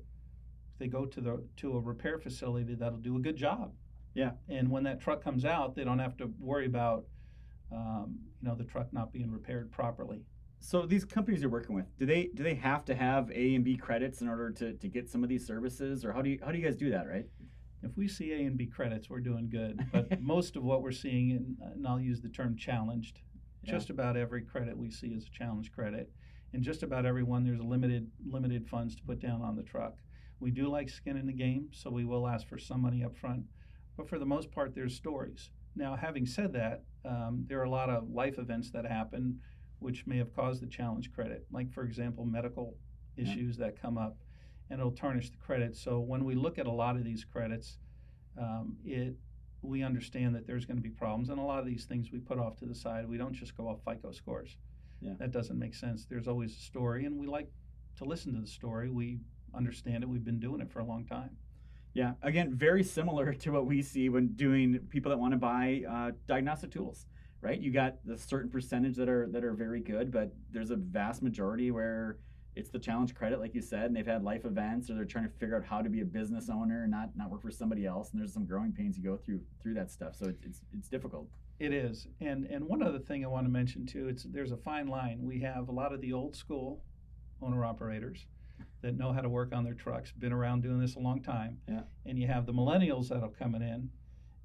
they 0.79 0.87
go 0.87 1.05
to 1.05 1.21
the 1.21 1.43
to 1.57 1.77
a 1.77 1.79
repair 1.79 2.19
facility 2.19 2.75
that'll 2.75 2.97
do 2.97 3.15
a 3.15 3.21
good 3.21 3.37
job. 3.37 3.71
Yeah. 4.13 4.31
And 4.49 4.69
when 4.69 4.83
that 4.83 5.01
truck 5.01 5.23
comes 5.23 5.45
out, 5.45 5.75
they 5.75 5.83
don't 5.83 5.99
have 5.99 6.17
to 6.17 6.31
worry 6.39 6.65
about 6.65 7.05
um, 7.75 8.19
you 8.41 8.47
know 8.47 8.55
the 8.55 8.63
truck 8.63 8.91
not 8.93 9.11
being 9.11 9.31
repaired 9.31 9.71
properly. 9.71 10.21
So 10.59 10.85
these 10.85 11.05
companies 11.05 11.41
you're 11.41 11.51
working 11.51 11.75
with, 11.75 11.85
do 11.97 12.05
they 12.05 12.29
do 12.33 12.43
they 12.43 12.55
have 12.55 12.85
to 12.85 12.95
have 12.95 13.29
A 13.31 13.55
and 13.55 13.63
B 13.63 13.75
credits 13.75 14.21
in 14.21 14.27
order 14.27 14.51
to, 14.51 14.73
to 14.73 14.87
get 14.87 15.09
some 15.09 15.23
of 15.23 15.29
these 15.29 15.45
services, 15.45 16.05
or 16.05 16.13
how 16.13 16.21
do 16.21 16.29
you 16.29 16.39
how 16.43 16.51
do 16.51 16.57
you 16.57 16.63
guys 16.63 16.75
do 16.75 16.89
that, 16.91 17.07
right? 17.07 17.25
If 17.83 17.95
we 17.97 18.07
see 18.07 18.31
A 18.31 18.37
and 18.45 18.57
B 18.57 18.65
credits, 18.65 19.09
we're 19.09 19.19
doing 19.19 19.49
good. 19.49 19.79
But 19.91 20.19
most 20.21 20.55
of 20.55 20.63
what 20.63 20.81
we're 20.81 20.91
seeing, 20.91 21.31
and, 21.31 21.55
and 21.73 21.87
I'll 21.87 21.99
use 21.99 22.21
the 22.21 22.29
term 22.29 22.57
challenged, 22.57 23.19
yeah. 23.61 23.73
just 23.73 23.89
about 23.91 24.17
every 24.17 24.41
credit 24.41 24.75
we 24.75 24.89
see 24.89 25.09
is 25.09 25.27
a 25.27 25.37
challenge 25.37 25.71
credit, 25.71 26.09
and 26.53 26.63
just 26.63 26.81
about 26.81 27.05
every 27.05 27.23
one 27.23 27.43
there's 27.43 27.61
limited 27.61 28.09
limited 28.27 28.67
funds 28.67 28.95
to 28.95 29.03
put 29.03 29.19
down 29.19 29.41
on 29.41 29.55
the 29.55 29.63
truck. 29.63 29.95
We 30.39 30.51
do 30.51 30.67
like 30.67 30.89
skin 30.89 31.17
in 31.17 31.27
the 31.27 31.33
game, 31.33 31.69
so 31.71 31.89
we 31.89 32.05
will 32.05 32.27
ask 32.27 32.47
for 32.47 32.57
some 32.57 32.81
money 32.81 33.03
up 33.03 33.15
front, 33.15 33.43
but 33.97 34.09
for 34.09 34.19
the 34.19 34.25
most 34.25 34.51
part, 34.51 34.73
there's 34.73 34.95
stories. 34.95 35.49
Now, 35.75 35.95
having 35.95 36.25
said 36.25 36.53
that, 36.53 36.83
um, 37.07 37.45
there 37.47 37.59
are 37.59 37.65
a 37.65 37.69
lot 37.69 37.89
of 37.89 38.09
life 38.09 38.37
events 38.37 38.71
that 38.71 38.85
happen 38.85 39.39
which 39.79 40.07
may 40.07 40.17
have 40.17 40.33
caused 40.33 40.61
the 40.61 40.67
challenge 40.67 41.11
credit, 41.11 41.45
like, 41.51 41.71
for 41.71 41.83
example, 41.83 42.25
medical 42.25 42.75
issues 43.17 43.57
yeah. 43.57 43.65
that 43.65 43.81
come 43.81 43.97
up, 43.97 44.17
and 44.69 44.79
it'll 44.79 44.91
tarnish 44.91 45.29
the 45.29 45.37
credit. 45.37 45.75
So 45.75 45.99
when 45.99 46.25
we 46.25 46.33
look 46.33 46.57
at 46.57 46.65
a 46.65 46.71
lot 46.71 46.95
of 46.95 47.03
these 47.03 47.23
credits, 47.23 47.77
um, 48.37 48.77
it 48.83 49.15
we 49.61 49.81
understand 49.81 50.35
that 50.35 50.45
there's 50.45 50.65
going 50.65 50.77
to 50.77 50.83
be 50.83 50.89
problems, 50.89 51.29
and 51.29 51.39
a 51.39 51.41
lot 51.43 51.59
of 51.59 51.65
these 51.65 51.85
things 51.85 52.11
we 52.11 52.19
put 52.19 52.37
off 52.37 52.55
to 52.57 52.65
the 52.65 52.75
side. 52.75 53.07
We 53.07 53.17
don't 53.17 53.33
just 53.33 53.57
go 53.57 53.67
off 53.67 53.79
FICO 53.83 54.11
scores. 54.11 54.57
Yeah. 55.01 55.13
That 55.19 55.31
doesn't 55.31 55.57
make 55.57 55.73
sense. 55.73 56.05
There's 56.05 56.27
always 56.27 56.55
a 56.55 56.61
story, 56.61 57.05
and 57.05 57.17
we 57.17 57.27
like 57.27 57.49
to 57.97 58.05
listen 58.05 58.33
to 58.35 58.41
the 58.41 58.47
story. 58.47 58.89
We 58.89 59.19
understand 59.55 60.03
it. 60.03 60.09
We've 60.09 60.23
been 60.23 60.39
doing 60.39 60.61
it 60.61 60.71
for 60.71 60.79
a 60.79 60.85
long 60.85 61.05
time. 61.05 61.31
Yeah, 61.95 62.11
again, 62.21 62.53
very 62.53 62.83
similar 62.83 63.33
to 63.33 63.51
what 63.51 63.65
we 63.65 63.81
see 63.81 64.09
when 64.09 64.27
doing 64.35 64.79
people 64.89 65.11
that 65.11 65.17
want 65.17 65.31
to 65.31 65.37
buy 65.37 65.81
uh, 65.89 66.11
diagnostic 66.27 66.71
tools, 66.71 67.05
right? 67.39 67.57
You 67.57 67.71
got 67.71 68.05
the 68.05 68.17
certain 68.17 68.49
percentage 68.49 68.97
that 68.97 69.07
are 69.07 69.29
that 69.31 69.45
are 69.45 69.53
very 69.53 69.79
good, 69.79 70.11
but 70.11 70.33
there's 70.51 70.71
a 70.71 70.75
vast 70.75 71.23
majority 71.23 71.71
where 71.71 72.17
it's 72.53 72.69
the 72.69 72.79
challenge 72.79 73.15
credit, 73.15 73.39
like 73.39 73.55
you 73.55 73.61
said, 73.61 73.85
and 73.85 73.95
they've 73.95 74.05
had 74.05 74.23
life 74.23 74.43
events, 74.43 74.89
or 74.89 74.95
they're 74.95 75.05
trying 75.05 75.23
to 75.23 75.29
figure 75.39 75.55
out 75.55 75.63
how 75.63 75.81
to 75.81 75.89
be 75.89 76.01
a 76.01 76.05
business 76.05 76.49
owner 76.49 76.83
and 76.83 76.91
not 76.91 77.11
not 77.15 77.29
work 77.29 77.41
for 77.41 77.49
somebody 77.49 77.85
else. 77.85 78.11
And 78.11 78.19
there's 78.19 78.33
some 78.33 78.45
growing 78.45 78.73
pains 78.73 78.97
you 78.97 79.03
go 79.03 79.15
through 79.15 79.39
through 79.63 79.75
that 79.75 79.89
stuff, 79.89 80.17
so 80.17 80.25
it's 80.25 80.43
it's, 80.43 80.61
it's 80.77 80.89
difficult. 80.89 81.29
It 81.59 81.71
is, 81.71 82.07
and 82.19 82.45
and 82.47 82.65
one 82.65 82.83
other 82.83 82.99
thing 82.99 83.23
I 83.23 83.29
want 83.29 83.45
to 83.45 83.51
mention 83.51 83.85
too, 83.85 84.09
it's 84.09 84.23
there's 84.23 84.51
a 84.51 84.57
fine 84.57 84.87
line. 84.87 85.19
We 85.23 85.39
have 85.39 85.69
a 85.69 85.71
lot 85.71 85.93
of 85.93 86.01
the 86.01 86.11
old 86.11 86.35
school 86.35 86.83
owner 87.41 87.63
operators 87.63 88.25
that 88.81 88.97
know 88.97 89.11
how 89.11 89.21
to 89.21 89.29
work 89.29 89.53
on 89.53 89.63
their 89.63 89.73
trucks, 89.73 90.11
been 90.11 90.31
around 90.31 90.61
doing 90.61 90.79
this 90.79 90.95
a 90.95 90.99
long 90.99 91.21
time. 91.21 91.57
Yeah. 91.67 91.81
And 92.05 92.19
you 92.19 92.27
have 92.27 92.45
the 92.45 92.53
millennials 92.53 93.09
that 93.09 93.23
are 93.23 93.29
coming 93.29 93.61
in, 93.61 93.89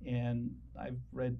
and 0.06 0.50
I've 0.80 0.98
read, 1.12 1.36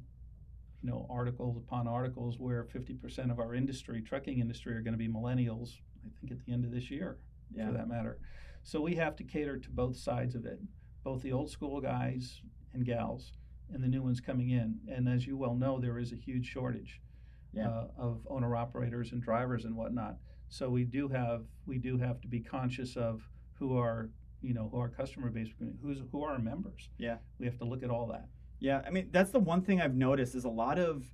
you 0.83 0.91
know, 0.91 1.07
articles 1.11 1.57
upon 1.57 1.89
articles 1.89 2.39
where 2.39 2.65
50% 2.65 3.31
of 3.31 3.39
our 3.39 3.55
industry, 3.55 4.03
trucking 4.03 4.39
industry, 4.39 4.75
are 4.75 4.83
going 4.83 4.93
to 4.93 4.99
be 4.99 5.09
millennials. 5.09 5.71
I 6.05 6.11
think 6.21 6.33
at 6.33 6.45
the 6.45 6.53
end 6.53 6.65
of 6.65 6.71
this 6.71 6.91
year, 6.91 7.19
yeah. 7.55 7.67
for 7.67 7.73
that 7.73 7.89
matter. 7.89 8.19
So 8.62 8.81
we 8.81 8.95
have 8.97 9.17
to 9.17 9.25
cater 9.25 9.59
to 9.59 9.71
both 9.71 9.97
sides 9.97 10.35
of 10.35 10.45
it, 10.45 10.61
both 11.03 11.23
the 11.23 11.33
old 11.33 11.50
school 11.50 11.81
guys 11.81 12.41
and 12.75 12.85
gals, 12.85 13.33
and 13.73 13.83
the 13.83 13.89
new 13.89 14.03
ones 14.03 14.21
coming 14.21 14.50
in. 14.50 14.79
And 14.89 15.09
as 15.09 15.27
you 15.27 15.37
well 15.37 15.55
know, 15.55 15.79
there 15.79 15.99
is 15.99 16.12
a 16.12 16.17
huge 16.17 16.47
shortage 16.47 17.00
yeah. 17.53 17.69
uh, 17.69 17.87
of 17.99 18.27
owner 18.29 18.55
operators 18.57 19.12
and 19.12 19.23
drivers 19.23 19.65
and 19.65 19.77
whatnot. 19.77 20.17
So 20.50 20.69
we 20.69 20.85
do 20.85 21.09
have 21.09 21.45
we 21.64 21.78
do 21.78 21.97
have 21.97 22.21
to 22.21 22.28
be 22.28 22.40
conscious 22.40 22.97
of 22.97 23.23
who 23.54 23.78
our 23.78 24.11
you 24.42 24.52
know 24.52 24.69
who 24.71 24.78
our 24.78 24.88
customer 24.88 25.30
base 25.30 25.49
who's 25.80 26.02
who 26.11 26.23
are 26.23 26.33
our 26.33 26.38
members. 26.38 26.90
Yeah, 26.99 27.16
we 27.38 27.47
have 27.47 27.57
to 27.59 27.64
look 27.64 27.83
at 27.83 27.90
all 27.90 28.07
that. 28.09 28.28
Yeah, 28.59 28.83
I 28.87 28.90
mean 28.90 29.09
that's 29.12 29.30
the 29.30 29.38
one 29.38 29.62
thing 29.62 29.80
I've 29.80 29.95
noticed 29.95 30.35
is 30.35 30.45
a 30.45 30.50
lot 30.50 30.78
of 30.78 31.04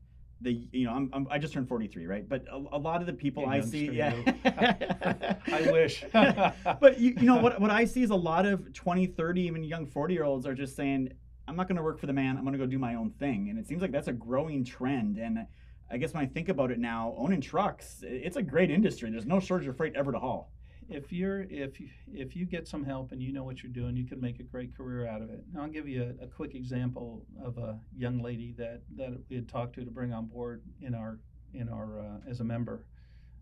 the 0.40 0.68
you 0.72 0.84
know 0.84 0.92
I'm, 0.92 1.08
I'm 1.14 1.26
i 1.30 1.38
just 1.38 1.54
turned 1.54 1.66
43 1.66 2.06
right? 2.06 2.28
But 2.28 2.44
a, 2.50 2.56
a 2.56 2.78
lot 2.78 3.00
of 3.00 3.06
the 3.06 3.12
people 3.14 3.46
i 3.46 3.60
see 3.62 3.90
yeah. 3.90 4.14
i 5.46 5.70
wish. 5.72 6.04
But 6.12 7.00
you, 7.00 7.14
you 7.16 7.26
know 7.26 7.36
what 7.40 7.58
what 7.58 7.70
i 7.70 7.86
see 7.86 8.02
is 8.02 8.10
a 8.10 8.16
lot 8.16 8.44
of 8.44 8.72
20 8.74 9.06
30 9.06 9.40
even 9.42 9.64
young 9.64 9.86
40 9.86 10.12
year 10.12 10.24
olds 10.24 10.46
are 10.46 10.54
just 10.54 10.76
saying 10.76 11.10
i'm 11.48 11.56
not 11.56 11.68
going 11.68 11.76
to 11.76 11.82
work 11.82 11.98
for 11.98 12.06
the 12.06 12.12
man 12.12 12.36
i'm 12.36 12.42
going 12.42 12.52
to 12.52 12.58
go 12.58 12.66
do 12.66 12.78
my 12.78 12.96
own 12.96 13.10
thing. 13.12 13.48
And 13.48 13.58
it 13.58 13.66
seems 13.66 13.80
like 13.80 13.92
that's 13.92 14.08
a 14.08 14.12
growing 14.12 14.62
trend 14.62 15.16
and 15.16 15.46
I 15.90 15.98
guess 15.98 16.14
when 16.14 16.24
I 16.24 16.26
think 16.26 16.48
about 16.48 16.70
it 16.70 16.78
now, 16.78 17.14
owning 17.16 17.40
trucks, 17.40 18.02
it's 18.02 18.36
a 18.36 18.42
great 18.42 18.70
industry. 18.70 19.10
There's 19.10 19.26
no 19.26 19.38
shortage 19.38 19.68
of 19.68 19.76
freight 19.76 19.94
ever 19.94 20.12
to 20.12 20.18
haul. 20.18 20.52
If 20.88 21.12
you're 21.12 21.42
if 21.42 21.80
you, 21.80 21.88
if 22.12 22.36
you 22.36 22.44
get 22.44 22.68
some 22.68 22.84
help 22.84 23.10
and 23.12 23.20
you 23.20 23.32
know 23.32 23.42
what 23.42 23.62
you're 23.62 23.72
doing, 23.72 23.96
you 23.96 24.06
can 24.06 24.20
make 24.20 24.38
a 24.38 24.44
great 24.44 24.76
career 24.76 25.06
out 25.06 25.20
of 25.20 25.30
it. 25.30 25.44
Now, 25.52 25.62
I'll 25.62 25.68
give 25.68 25.88
you 25.88 26.14
a, 26.20 26.24
a 26.24 26.28
quick 26.28 26.54
example 26.54 27.24
of 27.44 27.58
a 27.58 27.78
young 27.96 28.22
lady 28.22 28.54
that 28.58 28.82
that 28.96 29.18
we 29.28 29.36
had 29.36 29.48
talked 29.48 29.74
to 29.76 29.84
to 29.84 29.90
bring 29.90 30.12
on 30.12 30.26
board 30.26 30.62
in 30.80 30.94
our 30.94 31.18
in 31.54 31.68
our 31.68 32.00
uh, 32.00 32.30
as 32.30 32.40
a 32.40 32.44
member. 32.44 32.84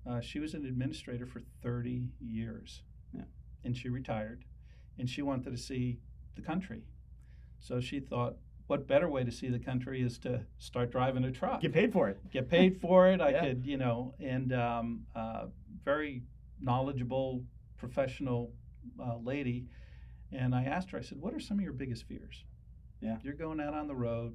Uh, 0.07 0.21
she 0.21 0.39
was 0.39 0.55
an 0.55 0.67
administrator 0.67 1.27
for 1.27 1.43
30 1.63 2.11
years, 2.21 2.83
yeah. 3.15 3.23
and 3.65 3.77
she 3.77 3.89
retired, 3.89 4.45
and 4.99 5.09
she 5.09 5.23
wanted 5.23 5.51
to 5.51 5.57
see 5.57 5.99
the 6.37 6.43
country. 6.43 6.83
So 7.59 7.81
she 7.81 8.01
thought, 8.01 8.37
what 8.67 8.89
better 8.89 9.09
way 9.09 9.25
to 9.25 9.31
see 9.31 9.49
the 9.49 9.59
country 9.59 10.03
is 10.03 10.19
to 10.19 10.43
start 10.59 10.91
driving 10.91 11.25
a 11.25 11.31
truck? 11.31 11.61
Get 11.61 11.73
paid 11.73 11.93
for 11.93 12.09
it. 12.09 12.19
Get 12.31 12.49
paid 12.49 12.81
for 12.81 13.09
it. 13.09 13.21
I 13.21 13.31
yeah. 13.31 13.41
could, 13.41 13.67
you 13.67 13.77
know, 13.77 14.15
and 14.21 14.53
um, 14.55 15.03
uh, 15.15 15.47
very 15.85 16.23
knowledgeable, 16.61 17.45
professional 17.77 18.53
uh, 18.99 19.19
lady. 19.19 19.67
And 20.33 20.55
I 20.55 20.65
asked 20.65 20.91
her, 20.91 20.99
I 20.99 21.03
said, 21.03 21.19
What 21.19 21.35
are 21.35 21.41
some 21.41 21.59
of 21.59 21.65
your 21.65 21.75
biggest 21.75 22.05
fears? 22.05 22.45
Yeah. 23.01 23.19
You're 23.23 23.35
going 23.35 23.61
out 23.61 23.75
on 23.75 23.87
the 23.87 23.95
road, 23.95 24.35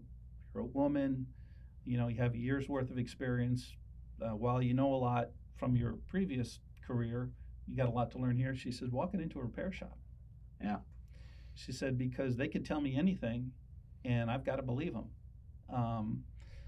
you're 0.53 0.63
a 0.63 0.67
woman, 0.67 1.25
you 1.85 1.97
know, 1.97 2.07
you 2.07 2.21
have 2.21 2.35
a 2.35 2.37
year's 2.37 2.69
worth 2.69 2.91
of 2.91 2.97
experience. 2.97 3.73
Uh, 4.21 4.35
while 4.35 4.61
you 4.61 4.73
know 4.73 4.93
a 4.93 4.97
lot 4.97 5.29
from 5.57 5.75
your 5.75 5.93
previous 6.07 6.59
career, 6.85 7.31
you 7.67 7.75
got 7.75 7.87
a 7.87 7.91
lot 7.91 8.11
to 8.11 8.17
learn 8.19 8.37
here. 8.37 8.55
She 8.55 8.71
said, 8.71 8.91
Walking 8.91 9.21
into 9.21 9.39
a 9.39 9.43
repair 9.43 9.71
shop. 9.71 9.97
Yeah. 10.61 10.77
She 11.55 11.71
said, 11.71 11.97
Because 11.97 12.37
they 12.37 12.47
could 12.47 12.63
tell 12.63 12.79
me 12.79 12.95
anything 12.95 13.53
and 14.05 14.29
I've 14.29 14.45
got 14.45 14.57
to 14.57 14.61
believe 14.61 14.93
them. 14.93 15.09
Um, 15.73 16.23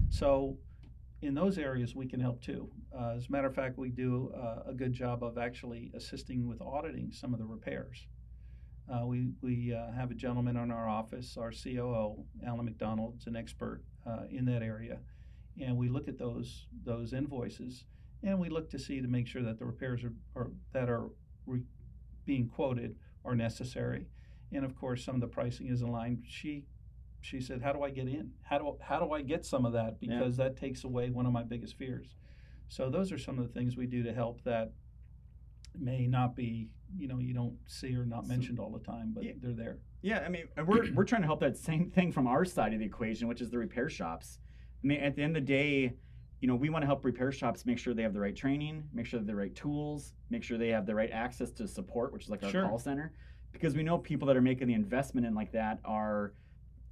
so, 0.10 0.58
in 1.22 1.34
those 1.36 1.58
areas, 1.58 1.96
we 1.96 2.08
can 2.08 2.20
help 2.20 2.42
too. 2.42 2.70
Uh, 2.98 3.14
as 3.16 3.28
a 3.28 3.32
matter 3.32 3.48
of 3.48 3.56
fact, 3.56 3.78
we 3.78 3.90
do 3.90 4.34
uh, 4.36 4.70
a 4.70 4.74
good 4.74 4.94
job 4.94 5.24
of 5.24 5.38
actually 5.38 5.92
assisting 5.96 6.48
with 6.48 6.62
auditing 6.62 7.12
some 7.12 7.34
of 7.34 7.40
the 7.40 7.46
repairs. 7.46 8.08
Uh, 8.92 9.06
we 9.06 9.30
we 9.42 9.74
uh, 9.74 9.92
have 9.92 10.12
a 10.12 10.16
gentleman 10.16 10.58
in 10.58 10.72
our 10.72 10.90
office, 10.90 11.38
our 11.38 11.52
COO, 11.52 12.26
Alan 12.46 12.66
McDonald, 12.66 13.18
is 13.20 13.28
an 13.28 13.36
expert 13.36 13.84
uh, 14.06 14.24
in 14.30 14.46
that 14.46 14.64
area, 14.64 15.00
and 15.62 15.78
we 15.78 15.88
look 15.90 16.08
at 16.08 16.18
those 16.18 16.66
those 16.84 17.14
invoices 17.14 17.86
and 18.24 18.40
we 18.40 18.50
look 18.50 18.70
to 18.70 18.80
see 18.80 19.02
to 19.02 19.08
make 19.08 19.28
sure 19.28 19.42
that 19.44 19.58
the 19.58 19.66
repairs 19.66 20.04
are, 20.04 20.14
are 20.36 20.52
that 20.74 20.90
are 20.90 21.10
re- 21.46 21.64
being 22.26 22.48
quoted 22.48 22.96
are 23.26 23.36
necessary, 23.36 24.06
and 24.52 24.64
of 24.64 24.76
course 24.76 25.04
some 25.04 25.16
of 25.16 25.22
the 25.22 25.28
pricing 25.28 25.68
is 25.68 25.82
aligned. 25.82 26.24
She 26.28 26.66
she 27.22 27.40
said, 27.40 27.62
"How 27.62 27.72
do 27.72 27.84
I 27.84 27.90
get 27.90 28.08
in? 28.08 28.32
How 28.44 28.58
do 28.58 28.78
how 28.82 29.00
do 29.00 29.12
I 29.12 29.22
get 29.22 29.46
some 29.46 29.66
of 29.66 29.74
that? 29.74 30.00
Because 30.00 30.38
yeah. 30.38 30.46
that 30.46 30.58
takes 30.58 30.84
away 30.84 31.10
one 31.10 31.25
of 31.25 31.32
my 31.32 31.44
biggest 31.44 31.78
fears." 31.78 32.16
So 32.68 32.90
those 32.90 33.12
are 33.12 33.18
some 33.18 33.38
of 33.38 33.48
the 33.48 33.54
things 33.54 33.78
we 33.78 33.86
do 33.86 34.04
to 34.04 34.13
help 34.13 34.44
that 34.44 34.74
may 35.80 36.08
not 36.08 36.36
be 36.36 36.70
you 36.98 37.08
know 37.08 37.20
you 37.20 37.34
don't 37.34 37.58
see 37.66 37.96
or 37.96 38.06
not 38.06 38.28
mentioned 38.28 38.60
all 38.60 38.72
the 38.72 38.80
time, 38.80 39.12
but 39.13 39.24
yeah. 39.24 39.34
they're 39.42 39.54
there. 39.54 39.78
Yeah, 40.01 40.24
I 40.25 40.30
mean 40.30 40.48
we're 40.66 40.92
we're 40.94 41.06
trying 41.06 41.22
to 41.22 41.28
help 41.28 41.40
that 41.42 41.58
same 41.58 41.90
thing 41.90 42.12
from 42.12 42.28
our 42.28 42.44
side 42.44 42.74
of 42.74 42.80
the 42.80 42.86
equation, 42.86 43.28
which 43.28 43.42
is 43.42 43.50
the 43.50 43.58
repair 43.58 43.90
shops. 43.90 44.40
I 44.84 44.88
mean 44.88 45.00
at 45.00 45.16
the 45.16 45.24
end 45.24 45.38
of 45.38 45.46
the 45.46 45.48
day. 45.48 45.94
You 46.40 46.48
know, 46.48 46.56
we 46.56 46.72
want 46.72 46.82
to 46.82 46.88
help 46.88 47.06
repair 47.06 47.32
shops 47.32 47.68
make 47.68 47.78
sure 47.78 47.94
they 47.94 48.01
have 48.01 48.16
the 48.16 48.20
right 48.20 48.36
training, 48.36 48.84
make 48.94 49.06
sure 49.06 49.20
they 49.20 49.22
have 49.22 49.28
the 49.28 49.36
right 49.36 49.54
tools, 49.54 50.16
make 50.32 50.42
sure 50.42 50.58
they 50.58 50.70
have 50.70 50.88
the 50.88 50.96
right 50.96 51.12
access 51.12 51.51
to 51.51 51.68
support, 51.68 52.12
which 52.12 52.24
is 52.24 52.30
like 52.32 52.42
our 52.42 52.50
sure. 52.50 52.68
call 52.68 52.80
center, 52.80 53.13
because 53.51 53.75
we 53.75 53.84
know 53.84 54.00
people 54.00 54.28
that 54.28 54.36
are 54.36 54.42
making 54.42 54.68
the 54.68 54.74
investment 54.74 55.28
in 55.28 55.36
like 55.36 55.51
that 55.51 55.78
are 55.86 56.34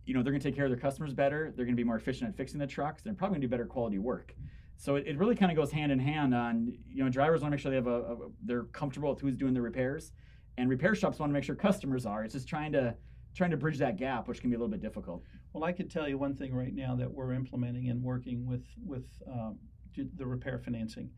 you 0.10 0.16
know, 0.16 0.24
they're 0.24 0.32
going 0.32 0.42
to 0.42 0.48
take 0.48 0.56
care 0.56 0.66
of 0.66 0.72
their 0.72 0.80
customers 0.80 1.14
better. 1.14 1.54
They're 1.56 1.66
going 1.66 1.76
to 1.76 1.80
be 1.80 1.84
more 1.84 1.96
efficient 1.96 2.32
at 2.32 2.36
fixing 2.36 2.58
the 2.58 2.66
trucks. 2.66 3.04
They're 3.04 3.14
probably 3.14 3.36
going 3.36 3.42
to 3.42 3.48
do 3.48 3.52
better 3.52 3.68
quality 3.68 4.00
work. 4.00 4.34
So 4.76 4.96
it, 4.96 5.06
it 5.06 5.20
really 5.20 5.36
kind 5.36 5.52
of 5.52 5.56
goes 5.56 5.72
hand 5.72 5.92
in 5.92 6.00
hand 6.00 6.34
on, 6.34 6.74
you 6.92 7.04
know, 7.04 7.12
drivers 7.12 7.42
want 7.42 7.52
to 7.52 7.58
make 7.58 7.60
sure 7.62 7.70
they 7.70 7.76
have 7.76 7.86
a, 7.86 8.14
a, 8.14 8.18
they're 8.44 8.64
comfortable 8.64 9.12
with 9.12 9.22
who's 9.22 9.38
doing 9.38 9.54
the 9.54 9.62
repairs, 9.62 10.14
and 10.58 10.68
repair 10.68 10.96
shops 10.96 11.20
want 11.20 11.30
to 11.30 11.34
make 11.36 11.44
sure 11.44 11.54
customers 11.54 12.08
are. 12.08 12.24
It's 12.24 12.34
just 12.34 12.48
trying 12.48 12.72
to 12.72 12.96
trying 13.36 13.52
to 13.52 13.58
bridge 13.58 13.78
that 13.78 13.98
gap, 13.98 14.28
which 14.28 14.42
can 14.42 14.50
be 14.50 14.56
a 14.56 14.60
little 14.60 14.72
bit 14.72 14.82
difficult. 14.82 15.22
Well, 15.54 15.64
I 15.64 15.74
could 15.74 15.92
tell 15.92 16.10
you 16.10 16.18
one 16.18 16.36
thing 16.36 16.56
right 16.56 16.74
now 16.74 16.96
that 16.96 17.14
we're 17.14 17.34
implementing 17.34 17.90
and 17.90 18.02
working 18.02 18.48
with 18.48 18.66
with 18.84 19.06
um, 19.32 19.60
the 19.96 20.26
repair 20.26 20.58
financing, 20.58 21.12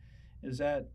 is 0.43 0.57
that 0.57 0.89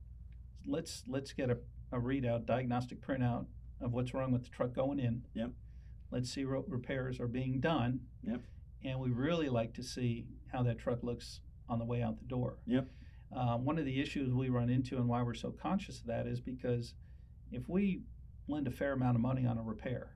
let's 0.66 1.02
let's 1.08 1.32
get 1.32 1.48
a, 1.48 1.56
a 1.92 1.98
readout, 1.98 2.44
diagnostic 2.44 3.00
printout 3.00 3.46
of 3.80 3.94
what's 3.94 4.12
wrong 4.12 4.32
with 4.32 4.42
the 4.42 4.50
truck 4.50 4.74
going 4.74 4.98
in. 4.98 5.22
Yep 5.32 5.52
let's 6.10 6.32
see 6.32 6.44
what 6.44 6.68
repairs 6.68 7.20
are 7.20 7.26
being 7.28 7.60
done. 7.60 8.00
Yep. 8.22 8.42
And 8.84 9.00
we 9.00 9.10
really 9.10 9.48
like 9.48 9.74
to 9.74 9.82
see 9.82 10.26
how 10.52 10.62
that 10.62 10.78
truck 10.78 11.02
looks 11.02 11.40
on 11.68 11.78
the 11.78 11.84
way 11.84 12.02
out 12.02 12.18
the 12.18 12.26
door. 12.26 12.58
Yep. 12.66 12.88
Um, 13.36 13.64
one 13.64 13.78
of 13.78 13.84
the 13.84 14.00
issues 14.00 14.32
we 14.32 14.48
run 14.48 14.70
into 14.70 14.96
and 14.96 15.08
why 15.08 15.22
we're 15.22 15.34
so 15.34 15.50
conscious 15.50 16.00
of 16.00 16.06
that 16.06 16.26
is 16.26 16.40
because 16.40 16.94
if 17.50 17.68
we 17.68 18.02
lend 18.48 18.68
a 18.68 18.70
fair 18.70 18.92
amount 18.92 19.16
of 19.16 19.20
money 19.20 19.44
on 19.46 19.58
a 19.58 19.62
repair 19.62 20.12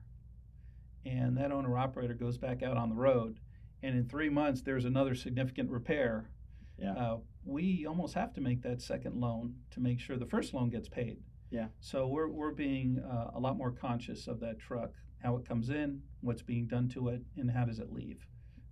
and 1.05 1.37
that 1.37 1.51
owner 1.51 1.77
operator 1.77 2.13
goes 2.13 2.37
back 2.37 2.63
out 2.63 2.77
on 2.77 2.89
the 2.89 2.95
road 2.95 3.39
and 3.83 3.97
in 3.97 4.07
three 4.07 4.29
months 4.29 4.61
there's 4.61 4.85
another 4.85 5.15
significant 5.15 5.69
repair, 5.69 6.29
yeah. 6.77 6.93
Uh, 6.93 7.17
we 7.45 7.85
almost 7.87 8.13
have 8.15 8.33
to 8.33 8.41
make 8.41 8.61
that 8.63 8.81
second 8.81 9.15
loan 9.19 9.53
to 9.71 9.79
make 9.79 9.99
sure 9.99 10.17
the 10.17 10.25
first 10.25 10.53
loan 10.53 10.69
gets 10.69 10.87
paid. 10.87 11.17
Yeah. 11.51 11.67
So 11.79 12.07
we're, 12.07 12.27
we're 12.27 12.51
being 12.51 12.99
uh, 12.99 13.31
a 13.35 13.39
lot 13.39 13.57
more 13.57 13.71
conscious 13.71 14.27
of 14.27 14.39
that 14.39 14.59
truck 14.59 14.91
how 15.23 15.35
it 15.35 15.47
comes 15.47 15.69
in, 15.69 16.01
what's 16.21 16.41
being 16.41 16.67
done 16.67 16.89
to 16.89 17.09
it, 17.09 17.21
and 17.37 17.49
how 17.49 17.65
does 17.65 17.79
it 17.79 17.91
leave. 17.91 18.25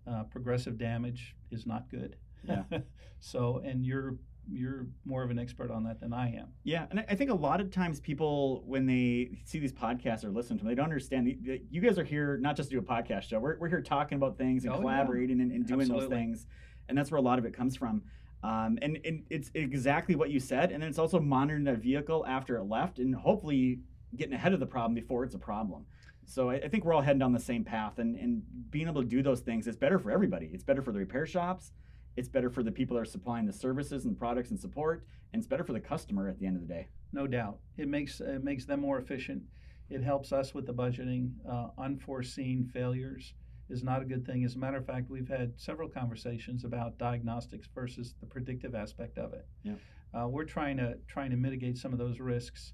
Uh, 0.07 0.23
progressive 0.23 0.77
damage 0.77 1.35
is 1.51 1.65
not 1.65 1.89
good. 1.89 2.15
Yeah. 2.43 2.63
so, 3.19 3.61
and 3.63 3.85
you're 3.85 4.15
you're 4.51 4.87
more 5.05 5.23
of 5.23 5.29
an 5.29 5.37
expert 5.37 5.69
on 5.69 5.83
that 5.83 5.99
than 5.99 6.13
I 6.13 6.33
am. 6.35 6.47
Yeah, 6.63 6.87
and 6.89 7.03
I 7.07 7.15
think 7.15 7.29
a 7.29 7.35
lot 7.35 7.61
of 7.61 7.71
times 7.71 7.99
people, 7.99 8.63
when 8.65 8.85
they 8.85 9.31
see 9.45 9.59
these 9.59 9.73
podcasts 9.73 10.23
or 10.23 10.29
listen 10.29 10.57
to 10.57 10.63
them, 10.63 10.69
they 10.69 10.75
don't 10.75 10.85
understand. 10.85 11.27
You 11.69 11.81
guys 11.81 11.99
are 11.99 12.03
here 12.03 12.37
not 12.37 12.55
just 12.55 12.69
to 12.69 12.75
do 12.75 12.79
a 12.79 12.83
podcast 12.83 13.23
show. 13.23 13.39
We're, 13.39 13.57
we're 13.59 13.69
here 13.69 13.81
talking 13.81 14.15
about 14.15 14.37
things 14.37 14.65
and 14.65 14.73
oh, 14.73 14.79
collaborating 14.79 15.37
yeah. 15.37 15.43
and, 15.43 15.51
and, 15.51 15.67
doing 15.67 15.81
Absolutely. 15.81 16.07
those 16.07 16.17
things, 16.17 16.47
and 16.87 16.97
that's 16.97 17.11
where 17.11 17.19
a 17.19 17.21
lot 17.23 17.39
of 17.39 17.45
it 17.45 17.53
comes 17.53 17.75
from. 17.75 18.01
Um, 18.41 18.79
and, 18.81 18.99
and 19.03 19.23
it's 19.29 19.51
exactly 19.53 20.15
what 20.15 20.29
you 20.29 20.39
said, 20.39 20.71
and 20.71 20.81
then 20.81 20.89
it's 20.89 20.99
also 20.99 21.19
monitoring 21.19 21.65
that 21.65 21.79
vehicle 21.79 22.25
after 22.27 22.57
it 22.57 22.63
left, 22.63 22.99
and 22.99 23.13
hopefully 23.13 23.81
getting 24.15 24.33
ahead 24.33 24.53
of 24.53 24.59
the 24.59 24.65
problem 24.65 24.95
before 24.95 25.23
it's 25.23 25.35
a 25.35 25.39
problem. 25.39 25.85
So 26.29 26.51
I, 26.51 26.55
I, 26.55 26.67
think 26.67 26.85
we're 26.85 26.93
all 26.93 27.01
heading 27.01 27.19
down 27.19 27.33
the 27.33 27.39
same 27.39 27.63
path, 27.63 27.97
and, 27.97 28.15
and 28.15 28.43
being 28.69 28.87
able 28.87 29.01
to 29.01 29.07
do 29.07 29.23
those 29.23 29.39
things 29.39 29.65
is 29.65 29.75
better 29.75 29.97
for 29.97 30.11
everybody. 30.11 30.51
It's 30.53 30.63
better 30.63 30.83
for 30.83 30.91
the 30.91 30.99
repair 30.99 31.25
shops, 31.25 31.71
it's 32.15 32.29
better 32.29 32.51
for 32.51 32.61
the 32.61 32.71
people 32.71 32.95
that 32.95 33.01
are 33.01 33.05
supplying 33.05 33.47
the 33.47 33.53
services 33.53 34.05
and 34.05 34.17
products 34.17 34.51
and 34.51 34.59
support, 34.59 35.05
and 35.33 35.39
it's 35.39 35.47
better 35.47 35.63
for 35.63 35.73
the 35.73 35.79
customer 35.79 36.27
at 36.29 36.37
the 36.39 36.45
end 36.45 36.55
of 36.55 36.61
the 36.61 36.71
day. 36.71 36.87
No 37.13 37.25
doubt, 37.25 37.57
it 37.77 37.87
makes 37.87 38.21
it 38.21 38.43
makes 38.43 38.65
them 38.65 38.81
more 38.81 38.99
efficient. 38.99 39.41
It 39.89 40.03
helps 40.03 40.31
us 40.31 40.53
with 40.53 40.67
the 40.67 40.73
budgeting. 40.73 41.31
Uh, 41.49 41.69
unforeseen 41.79 42.69
failures 42.71 43.33
is 43.69 43.83
not 43.83 44.03
a 44.03 44.05
good 44.05 44.23
thing. 44.23 44.43
As 44.43 44.53
a 44.53 44.59
matter 44.59 44.77
of 44.77 44.85
fact, 44.85 45.09
we've 45.09 45.27
had 45.27 45.53
several 45.57 45.89
conversations 45.89 46.63
about 46.63 46.99
diagnostics 46.99 47.67
versus 47.73 48.13
the 48.19 48.27
predictive 48.27 48.75
aspect 48.75 49.17
of 49.17 49.33
it. 49.33 49.47
Yeah. 49.63 49.73
Uh, 50.13 50.27
we're 50.27 50.45
trying 50.45 50.77
to 50.77 50.95
trying 51.07 51.31
to 51.31 51.37
mitigate 51.37 51.79
some 51.79 51.91
of 51.91 51.97
those 51.97 52.19
risks 52.19 52.73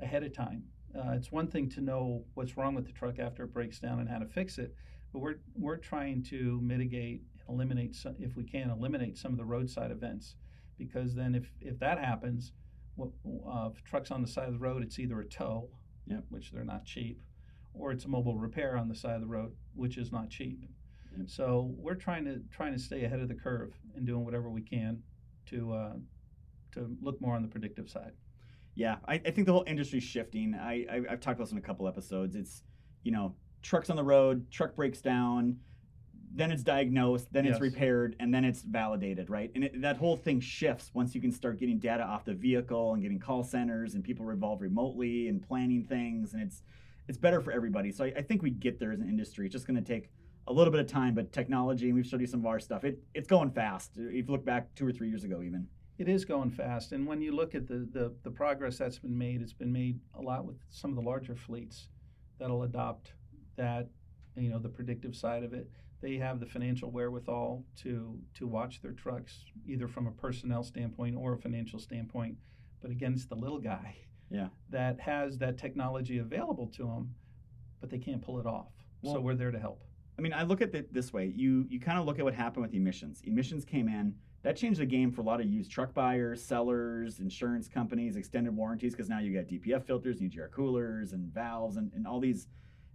ahead 0.00 0.22
of 0.22 0.32
time 0.32 0.64
uh, 0.96 1.12
it's 1.12 1.32
one 1.32 1.48
thing 1.48 1.68
to 1.70 1.80
know 1.80 2.24
what's 2.34 2.56
wrong 2.56 2.74
with 2.74 2.86
the 2.86 2.92
truck 2.92 3.18
after 3.18 3.44
it 3.44 3.52
breaks 3.52 3.78
down 3.78 4.00
and 4.00 4.08
how 4.08 4.18
to 4.18 4.26
fix 4.26 4.58
it, 4.58 4.74
but 5.12 5.20
we're 5.20 5.36
we're 5.54 5.76
trying 5.76 6.22
to 6.24 6.60
mitigate 6.62 7.22
and 7.32 7.40
eliminate 7.48 7.94
some, 7.94 8.14
if 8.18 8.36
we 8.36 8.44
can 8.44 8.70
eliminate 8.70 9.18
some 9.18 9.32
of 9.32 9.38
the 9.38 9.44
roadside 9.44 9.90
events, 9.90 10.36
because 10.78 11.14
then 11.14 11.34
if 11.34 11.50
if 11.60 11.78
that 11.80 11.98
happens, 11.98 12.52
uh, 13.00 13.70
if 13.74 13.82
trucks 13.84 14.10
on 14.10 14.22
the 14.22 14.28
side 14.28 14.46
of 14.46 14.54
the 14.54 14.58
road, 14.58 14.82
it's 14.82 14.98
either 14.98 15.20
a 15.20 15.24
tow, 15.24 15.68
yep. 16.06 16.24
which 16.30 16.52
they're 16.52 16.64
not 16.64 16.84
cheap, 16.84 17.20
or 17.74 17.90
it's 17.90 18.04
a 18.04 18.08
mobile 18.08 18.38
repair 18.38 18.76
on 18.76 18.88
the 18.88 18.94
side 18.94 19.14
of 19.14 19.20
the 19.20 19.26
road, 19.26 19.52
which 19.74 19.98
is 19.98 20.12
not 20.12 20.30
cheap. 20.30 20.64
Yep. 21.16 21.28
So 21.28 21.74
we're 21.76 21.94
trying 21.94 22.24
to 22.26 22.40
trying 22.50 22.72
to 22.72 22.78
stay 22.78 23.04
ahead 23.04 23.20
of 23.20 23.28
the 23.28 23.34
curve 23.34 23.72
and 23.96 24.06
doing 24.06 24.24
whatever 24.24 24.48
we 24.48 24.62
can 24.62 25.02
to 25.46 25.72
uh, 25.72 25.92
to 26.72 26.96
look 27.00 27.20
more 27.20 27.34
on 27.34 27.42
the 27.42 27.48
predictive 27.48 27.88
side. 27.88 28.12
Yeah, 28.74 28.96
I, 29.06 29.14
I 29.14 29.30
think 29.30 29.46
the 29.46 29.52
whole 29.52 29.64
industry's 29.66 30.02
shifting. 30.02 30.54
I, 30.54 30.86
I 30.90 30.94
have 31.10 31.20
talked 31.20 31.38
about 31.38 31.44
this 31.44 31.52
in 31.52 31.58
a 31.58 31.62
couple 31.62 31.86
episodes. 31.86 32.34
It's 32.34 32.62
you 33.02 33.12
know 33.12 33.34
trucks 33.62 33.90
on 33.90 33.96
the 33.96 34.04
road, 34.04 34.50
truck 34.50 34.74
breaks 34.74 35.00
down, 35.00 35.56
then 36.34 36.50
it's 36.50 36.62
diagnosed, 36.62 37.32
then 37.32 37.44
yes. 37.44 37.52
it's 37.52 37.60
repaired, 37.60 38.16
and 38.18 38.34
then 38.34 38.44
it's 38.44 38.62
validated, 38.62 39.30
right? 39.30 39.50
And 39.54 39.64
it, 39.64 39.80
that 39.82 39.96
whole 39.96 40.16
thing 40.16 40.40
shifts 40.40 40.90
once 40.92 41.14
you 41.14 41.20
can 41.20 41.30
start 41.30 41.60
getting 41.60 41.78
data 41.78 42.02
off 42.02 42.24
the 42.24 42.34
vehicle 42.34 42.92
and 42.92 43.02
getting 43.02 43.20
call 43.20 43.44
centers 43.44 43.94
and 43.94 44.02
people 44.02 44.28
involved 44.30 44.60
remotely 44.60 45.28
and 45.28 45.40
planning 45.40 45.84
things, 45.84 46.34
and 46.34 46.42
it's 46.42 46.62
it's 47.06 47.18
better 47.18 47.40
for 47.40 47.52
everybody. 47.52 47.92
So 47.92 48.04
I, 48.04 48.12
I 48.16 48.22
think 48.22 48.42
we 48.42 48.50
get 48.50 48.80
there 48.80 48.90
as 48.90 49.00
an 49.00 49.08
industry. 49.08 49.46
It's 49.46 49.52
just 49.52 49.66
going 49.66 49.82
to 49.82 49.82
take 49.82 50.10
a 50.48 50.52
little 50.52 50.70
bit 50.70 50.80
of 50.80 50.86
time, 50.86 51.14
but 51.14 51.32
technology, 51.32 51.86
and 51.86 51.94
we've 51.94 52.06
showed 52.06 52.20
you 52.20 52.26
some 52.26 52.40
of 52.40 52.46
our 52.46 52.58
stuff. 52.58 52.84
It 52.84 52.98
it's 53.14 53.28
going 53.28 53.50
fast. 53.50 53.92
If 53.96 54.26
you 54.26 54.32
look 54.32 54.44
back 54.44 54.74
two 54.74 54.86
or 54.86 54.92
three 54.92 55.08
years 55.08 55.24
ago, 55.24 55.40
even. 55.42 55.68
It 55.96 56.08
is 56.08 56.24
going 56.24 56.50
fast, 56.50 56.90
and 56.92 57.06
when 57.06 57.20
you 57.20 57.32
look 57.32 57.54
at 57.54 57.68
the, 57.68 57.88
the, 57.92 58.12
the 58.24 58.30
progress 58.30 58.78
that's 58.78 58.98
been 58.98 59.16
made, 59.16 59.40
it's 59.40 59.52
been 59.52 59.72
made 59.72 60.00
a 60.14 60.20
lot 60.20 60.44
with 60.44 60.56
some 60.70 60.90
of 60.90 60.96
the 60.96 61.02
larger 61.02 61.36
fleets 61.36 61.88
that'll 62.38 62.64
adopt 62.64 63.12
that, 63.56 63.88
you 64.36 64.50
know, 64.50 64.58
the 64.58 64.68
predictive 64.68 65.14
side 65.14 65.44
of 65.44 65.54
it. 65.54 65.70
They 66.02 66.16
have 66.16 66.40
the 66.40 66.46
financial 66.46 66.90
wherewithal 66.90 67.64
to 67.82 68.18
to 68.34 68.46
watch 68.46 68.82
their 68.82 68.92
trucks, 68.92 69.44
either 69.66 69.88
from 69.88 70.06
a 70.06 70.10
personnel 70.10 70.64
standpoint 70.64 71.16
or 71.16 71.34
a 71.34 71.38
financial 71.38 71.78
standpoint. 71.78 72.36
But 72.82 72.90
against 72.90 73.28
the 73.28 73.36
little 73.36 73.60
guy, 73.60 73.96
yeah, 74.30 74.48
that 74.70 75.00
has 75.00 75.38
that 75.38 75.56
technology 75.56 76.18
available 76.18 76.66
to 76.76 76.82
them, 76.82 77.14
but 77.80 77.88
they 77.88 77.98
can't 77.98 78.20
pull 78.20 78.38
it 78.40 78.46
off. 78.46 78.72
Well, 79.00 79.14
so 79.14 79.20
we're 79.20 79.36
there 79.36 79.52
to 79.52 79.58
help. 79.58 79.84
I 80.18 80.22
mean, 80.22 80.34
I 80.34 80.42
look 80.42 80.60
at 80.60 80.74
it 80.74 80.92
this 80.92 81.12
way. 81.12 81.32
You 81.34 81.66
you 81.70 81.80
kind 81.80 81.98
of 81.98 82.04
look 82.04 82.18
at 82.18 82.24
what 82.24 82.34
happened 82.34 82.66
with 82.66 82.74
emissions. 82.74 83.22
Emissions 83.24 83.64
came 83.64 83.88
in 83.88 84.14
that 84.44 84.56
changed 84.56 84.78
the 84.78 84.86
game 84.86 85.10
for 85.10 85.22
a 85.22 85.24
lot 85.24 85.40
of 85.40 85.46
used 85.46 85.70
truck 85.70 85.94
buyers, 85.94 86.44
sellers, 86.44 87.18
insurance 87.18 87.66
companies, 87.66 88.16
extended 88.16 88.54
warranties, 88.54 88.92
because 88.92 89.08
now 89.08 89.18
you 89.18 89.34
got 89.34 89.46
DPF 89.46 89.84
filters, 89.86 90.20
EGR 90.20 90.50
coolers, 90.50 91.14
and 91.14 91.32
valves, 91.32 91.78
and, 91.78 91.90
and 91.94 92.06
all 92.06 92.20
these 92.20 92.46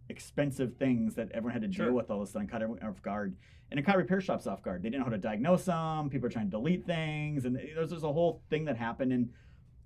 expensive 0.09 0.75
things 0.77 1.15
that 1.15 1.31
everyone 1.31 1.53
had 1.53 1.63
to 1.63 1.67
deal 1.67 1.87
sure. 1.87 1.93
with 1.93 2.11
all 2.11 2.21
of 2.21 2.29
a 2.29 2.31
sudden, 2.31 2.47
caught 2.47 2.61
everyone 2.61 2.87
off 2.87 3.01
guard. 3.01 3.35
And 3.71 3.79
it 3.79 3.83
caught 3.83 3.97
repair 3.97 4.21
shops 4.21 4.45
off 4.45 4.61
guard. 4.61 4.83
They 4.83 4.89
didn't 4.89 4.99
know 4.99 5.05
how 5.05 5.11
to 5.11 5.17
diagnose 5.17 5.65
them. 5.65 6.09
People 6.11 6.27
are 6.27 6.31
trying 6.31 6.45
to 6.45 6.51
delete 6.51 6.85
things, 6.85 7.45
and 7.45 7.55
there's 7.55 7.89
just 7.89 8.05
a 8.05 8.11
whole 8.11 8.43
thing 8.51 8.65
that 8.65 8.77
happened. 8.77 9.11
And 9.11 9.29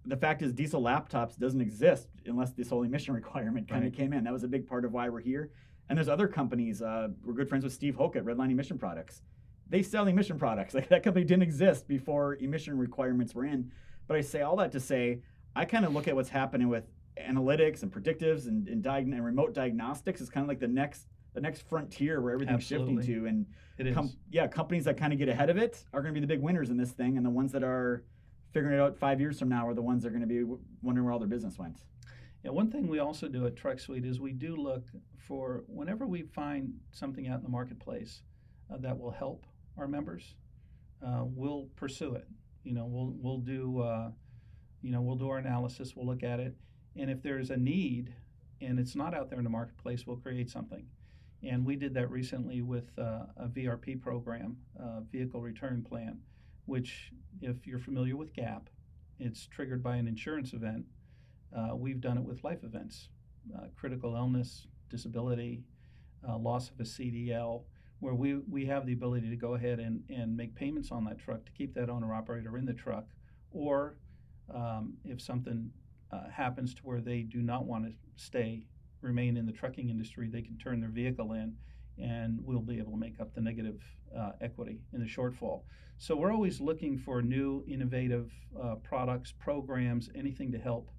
the 0.05 0.17
fact 0.17 0.41
is, 0.41 0.51
diesel 0.51 0.81
laptops 0.81 1.39
doesn't 1.39 1.61
exist 1.61 2.09
unless 2.25 2.51
this 2.51 2.69
whole 2.69 2.83
emission 2.83 3.13
requirement 3.21 3.69
kind 3.69 3.85
of 3.85 3.91
right. 3.91 3.97
came 3.97 4.11
in. 4.11 4.25
That 4.25 4.33
was 4.33 4.43
a 4.43 4.49
big 4.49 4.67
part 4.67 4.83
of 4.83 4.91
why 4.91 5.07
we're 5.07 5.21
here. 5.21 5.49
And 5.87 5.97
there's 5.97 6.09
other 6.09 6.27
companies. 6.27 6.81
Uh, 6.81 7.09
we're 7.23 7.33
good 7.33 7.47
friends 7.47 7.63
with 7.63 7.73
Steve 7.73 7.95
Hoke 7.95 8.17
at 8.17 8.25
Redline 8.25 8.51
Emission 8.51 8.77
Products. 8.77 9.21
They 9.73 9.81
sell 9.81 10.05
emission 10.05 10.37
products. 10.37 10.73
Like 10.75 10.89
that 10.89 11.01
company 11.01 11.25
didn't 11.25 11.41
exist 11.41 11.87
before 11.87 12.35
emission 12.35 12.77
requirements 12.77 13.33
were 13.33 13.45
in. 13.45 13.71
But 14.07 14.17
I 14.17 14.21
say 14.21 14.41
all 14.41 14.55
that 14.57 14.71
to 14.73 14.79
say, 14.79 15.21
I 15.55 15.65
kind 15.65 15.83
of 15.83 15.93
look 15.93 16.07
at 16.07 16.15
what's 16.15 16.29
happening 16.29 16.69
with 16.69 16.83
analytics 17.17 17.81
and 17.81 17.91
predictives 17.91 18.47
and, 18.47 18.67
and, 18.67 18.83
diag- 18.83 19.11
and 19.11 19.25
remote 19.25 19.55
diagnostics 19.55 20.21
is 20.21 20.29
kind 20.29 20.43
of 20.43 20.47
like 20.47 20.59
the 20.59 20.67
next 20.67 21.07
the 21.33 21.41
next 21.41 21.67
frontier 21.67 22.21
where 22.21 22.33
everything's 22.33 22.57
Absolutely. 22.57 22.97
shifting 23.03 23.47
to. 23.79 23.85
And 23.87 23.95
com- 23.95 24.11
yeah, 24.29 24.45
companies 24.45 24.85
that 24.85 24.95
kind 24.95 25.11
of 25.11 25.17
get 25.17 25.27
ahead 25.27 25.49
of 25.49 25.57
it 25.57 25.83
are 25.91 26.03
going 26.03 26.13
to 26.13 26.19
be 26.19 26.23
the 26.23 26.31
big 26.31 26.43
winners 26.43 26.69
in 26.69 26.77
this 26.77 26.91
thing, 26.91 27.17
and 27.17 27.25
the 27.25 27.31
ones 27.31 27.51
that 27.53 27.63
are 27.63 28.03
figuring 28.51 28.77
it 28.77 28.79
out 28.79 28.95
five 28.95 29.19
years 29.19 29.39
from 29.39 29.49
now 29.49 29.67
are 29.67 29.73
the 29.73 29.81
ones 29.81 30.03
that 30.03 30.09
are 30.09 30.11
going 30.11 30.21
to 30.21 30.27
be 30.27 30.43
wondering 30.83 31.03
where 31.03 31.11
all 31.11 31.17
their 31.17 31.27
business 31.27 31.57
went. 31.57 31.79
Yeah, 32.43 32.51
one 32.51 32.69
thing 32.69 32.87
we 32.87 32.99
also 32.99 33.27
do 33.27 33.47
at 33.47 33.55
TruckSuite 33.55 34.05
is 34.05 34.19
we 34.19 34.33
do 34.33 34.55
look 34.55 34.83
for 35.17 35.63
whenever 35.65 36.05
we 36.05 36.21
find 36.21 36.75
something 36.91 37.27
out 37.27 37.37
in 37.37 37.43
the 37.43 37.49
marketplace 37.49 38.21
uh, 38.71 38.77
that 38.77 38.95
will 38.95 39.09
help 39.09 39.47
our 39.77 39.87
members, 39.87 40.35
uh, 41.05 41.23
we'll 41.23 41.67
pursue 41.75 42.15
it. 42.15 42.27
You 42.63 42.73
know, 42.73 42.85
we'll 42.85 43.13
we'll 43.17 43.39
do 43.39 43.81
uh, 43.81 44.11
you 44.81 44.91
know 44.91 45.01
we'll 45.01 45.15
do 45.15 45.29
our 45.29 45.37
analysis, 45.37 45.95
we'll 45.95 46.05
look 46.05 46.23
at 46.23 46.39
it, 46.39 46.55
and 46.95 47.09
if 47.09 47.21
there's 47.21 47.49
a 47.49 47.57
need 47.57 48.13
and 48.61 48.79
it's 48.79 48.95
not 48.95 49.13
out 49.13 49.29
there 49.29 49.39
in 49.39 49.43
the 49.43 49.49
marketplace, 49.49 50.07
we'll 50.07 50.17
create 50.17 50.49
something. 50.49 50.85
And 51.43 51.65
we 51.65 51.75
did 51.75 51.93
that 51.95 52.09
recently 52.09 52.61
with 52.61 52.97
uh, 52.97 53.25
a 53.35 53.47
VRP 53.47 54.01
program, 54.01 54.55
Vehicle 55.11 55.41
Return 55.41 55.83
Plan, 55.83 56.19
which, 56.65 57.11
if 57.41 57.67
you're 57.67 57.79
familiar 57.79 58.15
with 58.15 58.33
GAP, 58.33 58.69
it's 59.19 59.47
triggered 59.47 59.83
by 59.83 59.97
an 59.97 60.07
insurance 60.07 60.53
event. 60.53 60.85
Uh, 61.55 61.75
we've 61.75 62.01
done 62.01 62.17
it 62.17 62.23
with 62.23 62.43
life 62.43 62.63
events, 62.63 63.09
uh, 63.55 63.65
critical 63.75 64.15
illness, 64.15 64.67
disability, 64.89 65.63
uh, 66.27 66.37
loss 66.37 66.69
of 66.69 66.79
a 66.79 66.83
CDL, 66.83 67.63
where 68.03 68.13
we, 68.13 68.35
we 68.49 68.65
have 68.65 68.85
the 68.85 68.91
ability 68.91 69.29
to 69.29 69.35
go 69.37 69.55
ahead 69.55 69.79
and, 69.79 70.03
and 70.09 70.35
make 70.35 70.53
payments 70.55 70.91
on 70.91 71.05
that 71.05 71.17
truck 71.17 71.45
to 71.45 71.51
keep 71.53 71.73
that 71.73 71.89
owner 71.89 72.13
operator 72.13 72.57
in 72.57 72.65
the 72.65 72.73
truck. 72.73 73.05
Or 73.51 73.95
um, 74.53 74.95
if 75.05 75.21
something 75.21 75.71
uh, 76.11 76.29
happens 76.29 76.73
to 76.73 76.81
where 76.83 76.99
they 76.99 77.21
do 77.21 77.41
not 77.41 77.65
want 77.65 77.85
to 77.85 77.93
stay, 78.17 78.65
remain 78.99 79.37
in 79.37 79.45
the 79.45 79.53
trucking 79.53 79.89
industry, 79.89 80.27
they 80.27 80.41
can 80.41 80.57
turn 80.57 80.81
their 80.81 80.89
vehicle 80.89 81.31
in 81.31 81.55
and 81.97 82.39
we'll 82.43 82.59
be 82.59 82.77
able 82.77 82.91
to 82.91 82.97
make 82.97 83.21
up 83.21 83.33
the 83.35 83.41
negative 83.41 83.79
uh, 84.17 84.31
equity 84.41 84.81
in 84.91 84.99
the 84.99 85.05
shortfall. 85.05 85.61
So 85.97 86.17
we're 86.17 86.33
always 86.33 86.59
looking 86.59 86.97
for 86.97 87.21
new, 87.21 87.63
innovative 87.67 88.33
uh, 88.61 88.75
products, 88.83 89.33
programs, 89.39 90.09
anything 90.13 90.51
to 90.51 90.57
help 90.57 90.89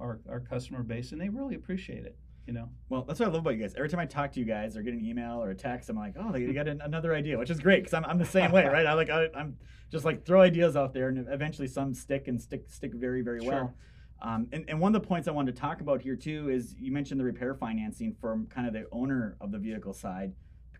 our, 0.00 0.18
our 0.28 0.40
customer 0.40 0.82
base, 0.82 1.12
and 1.12 1.20
they 1.20 1.28
really 1.28 1.54
appreciate 1.54 2.04
it. 2.04 2.16
You 2.48 2.54
know. 2.54 2.70
Well, 2.88 3.04
that's 3.06 3.20
what 3.20 3.28
I 3.28 3.30
love 3.30 3.42
about 3.42 3.56
you 3.56 3.60
guys. 3.60 3.74
Every 3.76 3.90
time 3.90 4.00
I 4.00 4.06
talk 4.06 4.32
to 4.32 4.40
you 4.40 4.46
guys 4.46 4.74
or 4.74 4.80
get 4.80 4.94
an 4.94 5.04
email 5.04 5.34
or 5.34 5.50
a 5.50 5.54
text, 5.54 5.90
I'm 5.90 5.96
like, 5.96 6.14
oh, 6.18 6.34
you 6.34 6.54
got 6.54 6.66
an, 6.66 6.80
another 6.80 7.14
idea, 7.14 7.36
which 7.36 7.50
is 7.50 7.60
great 7.60 7.80
because 7.80 7.92
I'm, 7.92 8.06
I'm 8.06 8.16
the 8.16 8.24
same 8.24 8.52
way, 8.52 8.64
right? 8.64 8.86
I 8.86 8.94
like 8.94 9.10
I, 9.10 9.26
am 9.34 9.58
just 9.92 10.06
like 10.06 10.24
throw 10.24 10.40
ideas 10.40 10.74
out 10.74 10.94
there, 10.94 11.08
and 11.08 11.26
eventually 11.28 11.68
some 11.68 11.92
stick 11.92 12.26
and 12.26 12.40
stick 12.40 12.64
stick 12.68 12.94
very 12.94 13.20
very 13.20 13.40
sure. 13.40 13.50
well. 13.50 13.74
Um, 14.22 14.48
and, 14.50 14.64
and 14.66 14.80
one 14.80 14.96
of 14.96 15.02
the 15.02 15.06
points 15.06 15.28
I 15.28 15.30
wanted 15.32 15.56
to 15.56 15.60
talk 15.60 15.82
about 15.82 16.00
here 16.00 16.16
too 16.16 16.48
is 16.48 16.74
you 16.78 16.90
mentioned 16.90 17.20
the 17.20 17.24
repair 17.24 17.54
financing 17.54 18.16
from 18.18 18.46
kind 18.46 18.66
of 18.66 18.72
the 18.72 18.86
owner 18.92 19.36
of 19.42 19.52
the 19.52 19.58
vehicle 19.58 19.92
side. 19.92 20.32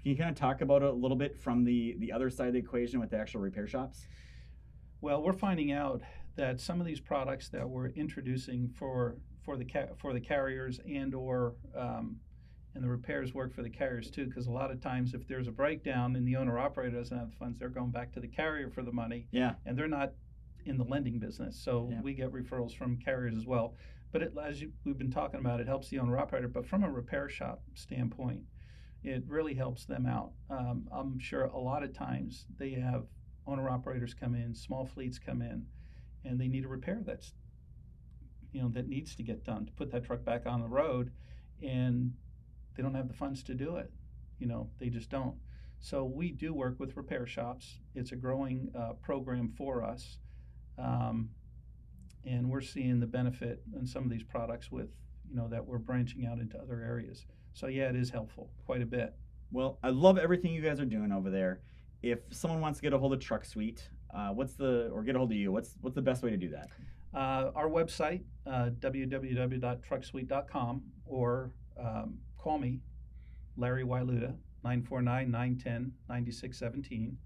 Can 0.03 0.11
you 0.11 0.17
kind 0.17 0.31
of 0.31 0.37
talk 0.37 0.63
about 0.63 0.83
it 0.83 0.89
a 0.89 0.93
little 0.93 1.19
bit 1.19 1.37
from 1.37 1.65
the 1.65 1.97
the 1.99 2.13
other 2.13 2.31
side 2.31 2.47
of 2.47 2.55
the 2.55 2.61
equation 2.61 2.99
with 2.99 3.11
the 3.11 3.19
actual 3.19 3.43
repair 3.43 3.67
shops? 3.67 4.07
Well, 5.03 5.23
we're 5.23 5.35
finding 5.35 5.73
out 5.73 6.01
that 6.37 6.61
some 6.61 6.81
of 6.81 6.87
these 6.87 6.99
products 6.99 7.51
that 7.51 7.69
we're 7.69 7.89
introducing 7.89 8.71
for 8.71 9.19
for 9.49 9.57
the 9.57 9.65
ca- 9.65 9.95
for 9.97 10.13
the 10.13 10.21
carriers 10.21 10.81
and 10.87 11.15
or 11.15 11.55
um, 11.77 12.17
and 12.75 12.85
the 12.85 12.89
repairs 12.89 13.33
work 13.33 13.55
for 13.55 13.63
the 13.63 13.71
carriers 13.71 14.11
too 14.11 14.27
because 14.27 14.47
a 14.47 14.51
lot 14.51 14.71
of 14.71 14.81
times 14.81 15.15
if 15.15 15.27
there's 15.27 15.49
a 15.49 15.53
breakdown 15.53 16.17
and 16.17 16.29
the 16.29 16.37
owner 16.37 16.59
operator 16.59 16.99
doesn't 16.99 17.17
have 17.17 17.31
the 17.31 17.37
funds 17.37 17.59
they're 17.59 17.69
going 17.69 17.91
back 17.91 18.13
to 18.13 18.21
the 18.21 18.29
carrier 18.29 18.71
for 18.71 18.83
the 18.83 18.93
money 18.93 19.27
yeah 19.33 19.55
and 19.65 19.77
they're 19.77 19.89
not 19.89 20.13
in 20.69 20.77
the 20.77 20.85
lending 20.85 21.19
business. 21.19 21.61
So 21.63 21.89
yeah. 21.91 22.01
we 22.03 22.15
get 22.15 22.33
referrals 22.33 22.77
from 22.77 22.99
carriers 22.99 23.37
as 23.37 23.47
well. 23.47 23.75
But 24.13 24.23
it, 24.23 24.33
as 24.43 24.61
you, 24.61 24.73
we've 24.85 24.99
been 24.99 25.11
talking 25.11 25.41
about, 25.41 25.61
it 25.61 25.67
helps 25.67 25.89
the 25.89 25.99
owner 25.99 26.19
operator. 26.19 26.49
But 26.49 26.67
from 26.67 26.85
a 26.85 26.91
repair 26.91 27.29
shop 27.29 27.63
standpoint, 27.75 28.43
it 29.03 29.25
really 29.27 29.55
helps 29.55 29.85
them 29.85 30.07
out. 30.07 30.33
Um, 30.51 30.89
I'm 30.93 31.19
sure 31.19 31.45
a 31.45 31.59
lot 31.59 31.83
of 31.83 31.93
times 31.93 32.47
they 32.59 32.71
have 32.73 33.05
owner 33.47 33.69
operators 33.69 34.15
come 34.15 34.35
in, 34.35 34.55
small 34.55 34.87
fleets 34.87 35.19
come 35.19 35.43
in, 35.43 35.67
and 36.25 36.39
they 36.39 36.49
need 36.49 36.65
a 36.65 36.69
repair 36.69 37.01
that's 37.05 37.33
you 38.59 38.65
know 38.65 38.71
that 38.71 38.89
needs 38.89 39.15
to 39.15 39.23
get 39.23 39.45
done 39.45 39.67
to 39.67 39.73
put 39.73 39.93
that 39.93 40.05
truck 40.05 40.25
back 40.25 40.45
on 40.45 40.61
the 40.61 40.67
road, 40.67 41.13
and 41.63 42.13
they 42.77 42.83
don't 42.83 42.95
have 42.95 43.07
the 43.07 43.15
funds 43.15 43.45
to 43.45 43.55
do 43.55 43.77
it. 43.77 43.93
You 44.41 44.49
know, 44.49 44.69
they 44.81 44.89
just 44.89 45.11
don't. 45.11 45.37
So 45.79 46.05
we 46.05 46.33
do 46.33 46.53
work 46.53 46.81
with 46.81 46.97
repair 46.97 47.25
shops. 47.25 47.79
It's 47.95 48.11
a 48.11 48.17
growing 48.17 48.73
uh, 48.77 48.95
program 48.95 49.49
for 49.57 49.85
us. 49.85 50.19
Um, 50.77 51.31
and 52.27 52.51
we're 52.51 52.61
seeing 52.61 52.99
the 52.99 53.07
benefit 53.07 53.63
in 53.79 53.87
some 53.87 54.03
of 54.03 54.11
these 54.11 54.25
products 54.25 54.73
with, 54.73 54.89
you 55.31 55.37
know, 55.37 55.47
that 55.47 55.65
we're 55.65 55.79
branching 55.79 56.27
out 56.27 56.41
into 56.41 56.59
other 56.59 56.83
areas. 56.83 57.25
So 57.53 57.69
yeah, 57.69 57.89
it 57.89 57.97
is 57.97 58.11
helpful 58.11 58.51
quite 58.67 58.83
a 58.83 58.87
bit. 58.87 59.15
Well, 59.53 59.79
I 59.85 59.91
love 59.91 60.19
everything 60.19 60.53
you 60.53 60.63
guys 60.63 60.81
are 60.81 60.85
doing 60.85 61.13
over 61.13 61.31
there. 61.31 61.61
If 62.03 62.19
someone 62.33 62.61
wants 62.61 62.81
to 62.81 62.83
get 62.83 62.93
a 62.93 62.99
hold 62.99 63.13
of 63.13 63.21
TruckSuite, 63.21 63.83
uh, 64.13 64.31
what's 64.31 64.55
the 64.55 64.91
or 64.93 65.05
get 65.05 65.15
a 65.15 65.19
hold 65.19 65.31
of 65.31 65.37
you? 65.37 65.53
What's 65.53 65.77
what's 65.81 65.95
the 65.95 66.03
best 66.03 66.25
way 66.25 66.31
to 66.31 66.37
do 66.37 66.49
that? 66.51 66.69
Uh, 67.15 67.51
our 67.55 67.69
website, 67.69 68.23
uh, 68.47 68.71
www.trucksuite.com, 68.81 70.83
or 71.07 71.53
um, 71.79 72.19
call 72.37 72.59
me, 72.59 72.81
Larry 73.57 73.85
Wyluda, 73.85 74.35
949 74.65 75.31
910 75.31 75.93
9617. 76.09 77.17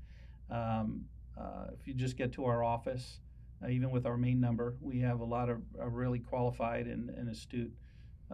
Um, 0.50 1.04
uh, 1.38 1.66
if 1.78 1.86
you 1.86 1.94
just 1.94 2.16
get 2.16 2.32
to 2.32 2.44
our 2.44 2.62
office, 2.62 3.20
uh, 3.64 3.68
even 3.68 3.90
with 3.90 4.06
our 4.06 4.16
main 4.16 4.40
number, 4.40 4.76
we 4.80 5.00
have 5.00 5.20
a 5.20 5.24
lot 5.24 5.48
of 5.48 5.58
uh, 5.80 5.88
really 5.88 6.18
qualified 6.18 6.86
and, 6.86 7.10
and 7.10 7.28
astute 7.28 7.72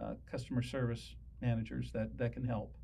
uh, 0.01 0.13
customer 0.29 0.61
service 0.61 1.15
managers 1.41 1.91
that, 1.91 2.17
that 2.17 2.33
can 2.33 2.43
help. 2.43 2.75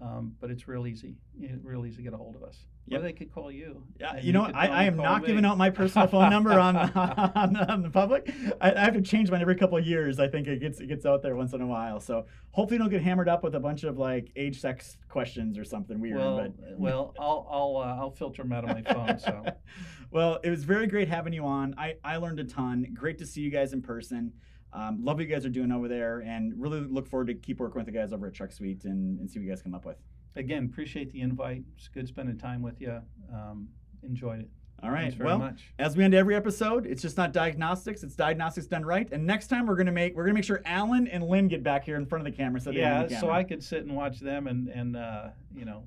Um, 0.00 0.34
but 0.40 0.50
it's 0.50 0.68
real 0.68 0.86
easy. 0.86 1.16
It's 1.40 1.64
real 1.64 1.86
easy 1.86 1.96
to 1.96 2.02
get 2.02 2.12
a 2.12 2.16
hold 2.16 2.36
of 2.36 2.42
us. 2.42 2.66
Or 2.92 3.00
they 3.00 3.12
could 3.12 3.34
call 3.34 3.50
you. 3.50 3.82
Yeah, 3.98 4.18
you 4.20 4.32
know, 4.32 4.44
I, 4.44 4.68
I 4.68 4.84
am 4.84 4.96
not 4.96 5.22
me. 5.22 5.28
giving 5.28 5.44
out 5.44 5.58
my 5.58 5.70
personal 5.70 6.06
phone 6.06 6.30
number 6.30 6.52
on, 6.52 6.76
on, 6.94 7.56
on, 7.56 7.82
the 7.82 7.90
public. 7.90 8.32
I, 8.60 8.72
I, 8.72 8.80
have 8.80 8.94
to 8.94 9.02
change 9.02 9.28
mine 9.28 9.40
every 9.40 9.56
couple 9.56 9.76
of 9.76 9.84
years. 9.84 10.20
I 10.20 10.28
think 10.28 10.46
it 10.46 10.60
gets 10.60 10.78
it 10.78 10.86
gets 10.86 11.04
out 11.04 11.20
there 11.20 11.34
once 11.34 11.52
in 11.52 11.60
a 11.60 11.66
while. 11.66 11.98
So 11.98 12.26
hopefully, 12.52 12.78
don't 12.78 12.88
get 12.88 13.02
hammered 13.02 13.28
up 13.28 13.42
with 13.42 13.56
a 13.56 13.60
bunch 13.60 13.82
of 13.82 13.98
like 13.98 14.30
age, 14.36 14.60
sex 14.60 14.98
questions 15.08 15.58
or 15.58 15.64
something 15.64 16.00
weird. 16.00 16.18
Well, 16.18 16.36
but. 16.36 16.78
well, 16.78 17.14
I'll 17.18 17.48
I'll 17.50 17.76
uh, 17.78 18.00
I'll 18.00 18.10
filter 18.12 18.42
them 18.42 18.52
out 18.52 18.68
of 18.68 18.70
my 18.70 18.82
phone. 18.82 19.18
So, 19.18 19.44
well, 20.12 20.38
it 20.44 20.50
was 20.50 20.62
very 20.62 20.86
great 20.86 21.08
having 21.08 21.32
you 21.32 21.44
on. 21.44 21.74
I 21.76 21.96
I 22.04 22.18
learned 22.18 22.38
a 22.38 22.44
ton. 22.44 22.86
Great 22.94 23.18
to 23.18 23.26
see 23.26 23.40
you 23.40 23.50
guys 23.50 23.72
in 23.72 23.82
person. 23.82 24.32
Um, 24.72 25.02
love 25.02 25.16
what 25.16 25.26
you 25.26 25.34
guys 25.34 25.44
are 25.44 25.50
doing 25.50 25.72
over 25.72 25.88
there, 25.88 26.20
and 26.20 26.52
really 26.56 26.80
look 26.80 27.08
forward 27.08 27.28
to 27.28 27.34
keep 27.34 27.58
working 27.58 27.80
with 27.80 27.86
the 27.86 27.92
guys 27.92 28.12
over 28.12 28.26
at 28.28 28.34
TruckSuite 28.34 28.84
and, 28.84 29.18
and 29.18 29.28
see 29.30 29.38
what 29.38 29.44
you 29.44 29.50
guys 29.50 29.62
come 29.62 29.74
up 29.74 29.84
with. 29.84 29.96
Again, 30.36 30.68
appreciate 30.70 31.12
the 31.12 31.20
invite. 31.20 31.62
It's 31.76 31.88
good 31.88 32.06
spending 32.06 32.38
time 32.38 32.62
with 32.62 32.80
you. 32.80 33.00
Um, 33.32 33.68
enjoyed 34.02 34.40
it. 34.40 34.48
All 34.82 34.90
right. 34.90 35.18
well, 35.18 35.38
much. 35.38 35.72
as 35.78 35.96
we 35.96 36.04
end 36.04 36.14
every 36.14 36.36
episode, 36.36 36.86
it's 36.86 37.00
just 37.00 37.16
not 37.16 37.32
diagnostics; 37.32 38.02
it's 38.02 38.14
diagnostics 38.14 38.66
done 38.66 38.84
right. 38.84 39.08
And 39.10 39.26
next 39.26 39.46
time, 39.46 39.66
we're 39.66 39.76
gonna 39.76 39.90
make 39.90 40.14
we're 40.14 40.24
gonna 40.24 40.34
make 40.34 40.44
sure 40.44 40.60
Alan 40.66 41.06
and 41.08 41.24
Lynn 41.24 41.48
get 41.48 41.62
back 41.62 41.84
here 41.84 41.96
in 41.96 42.04
front 42.04 42.26
of 42.26 42.30
the 42.30 42.36
camera. 42.36 42.60
So 42.60 42.70
yeah, 42.70 43.04
camera. 43.04 43.20
so 43.20 43.30
I 43.30 43.42
could 43.42 43.64
sit 43.64 43.84
and 43.84 43.96
watch 43.96 44.20
them 44.20 44.46
and 44.46 44.68
and 44.68 44.96
uh, 44.96 45.28
you 45.54 45.64
know 45.64 45.84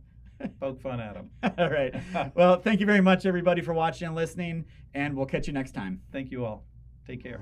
poke 0.60 0.82
fun 0.82 1.00
at 1.00 1.14
them. 1.14 1.30
all 1.58 1.70
right. 1.70 1.94
well, 2.36 2.60
thank 2.60 2.80
you 2.80 2.86
very 2.86 3.02
much, 3.02 3.26
everybody, 3.26 3.62
for 3.62 3.74
watching 3.74 4.08
and 4.08 4.16
listening, 4.16 4.66
and 4.94 5.16
we'll 5.16 5.26
catch 5.26 5.48
you 5.48 5.54
next 5.54 5.74
time. 5.74 6.02
Thank 6.12 6.32
you 6.32 6.46
all. 6.46 6.66
Take 7.06 7.22
care. 7.24 7.40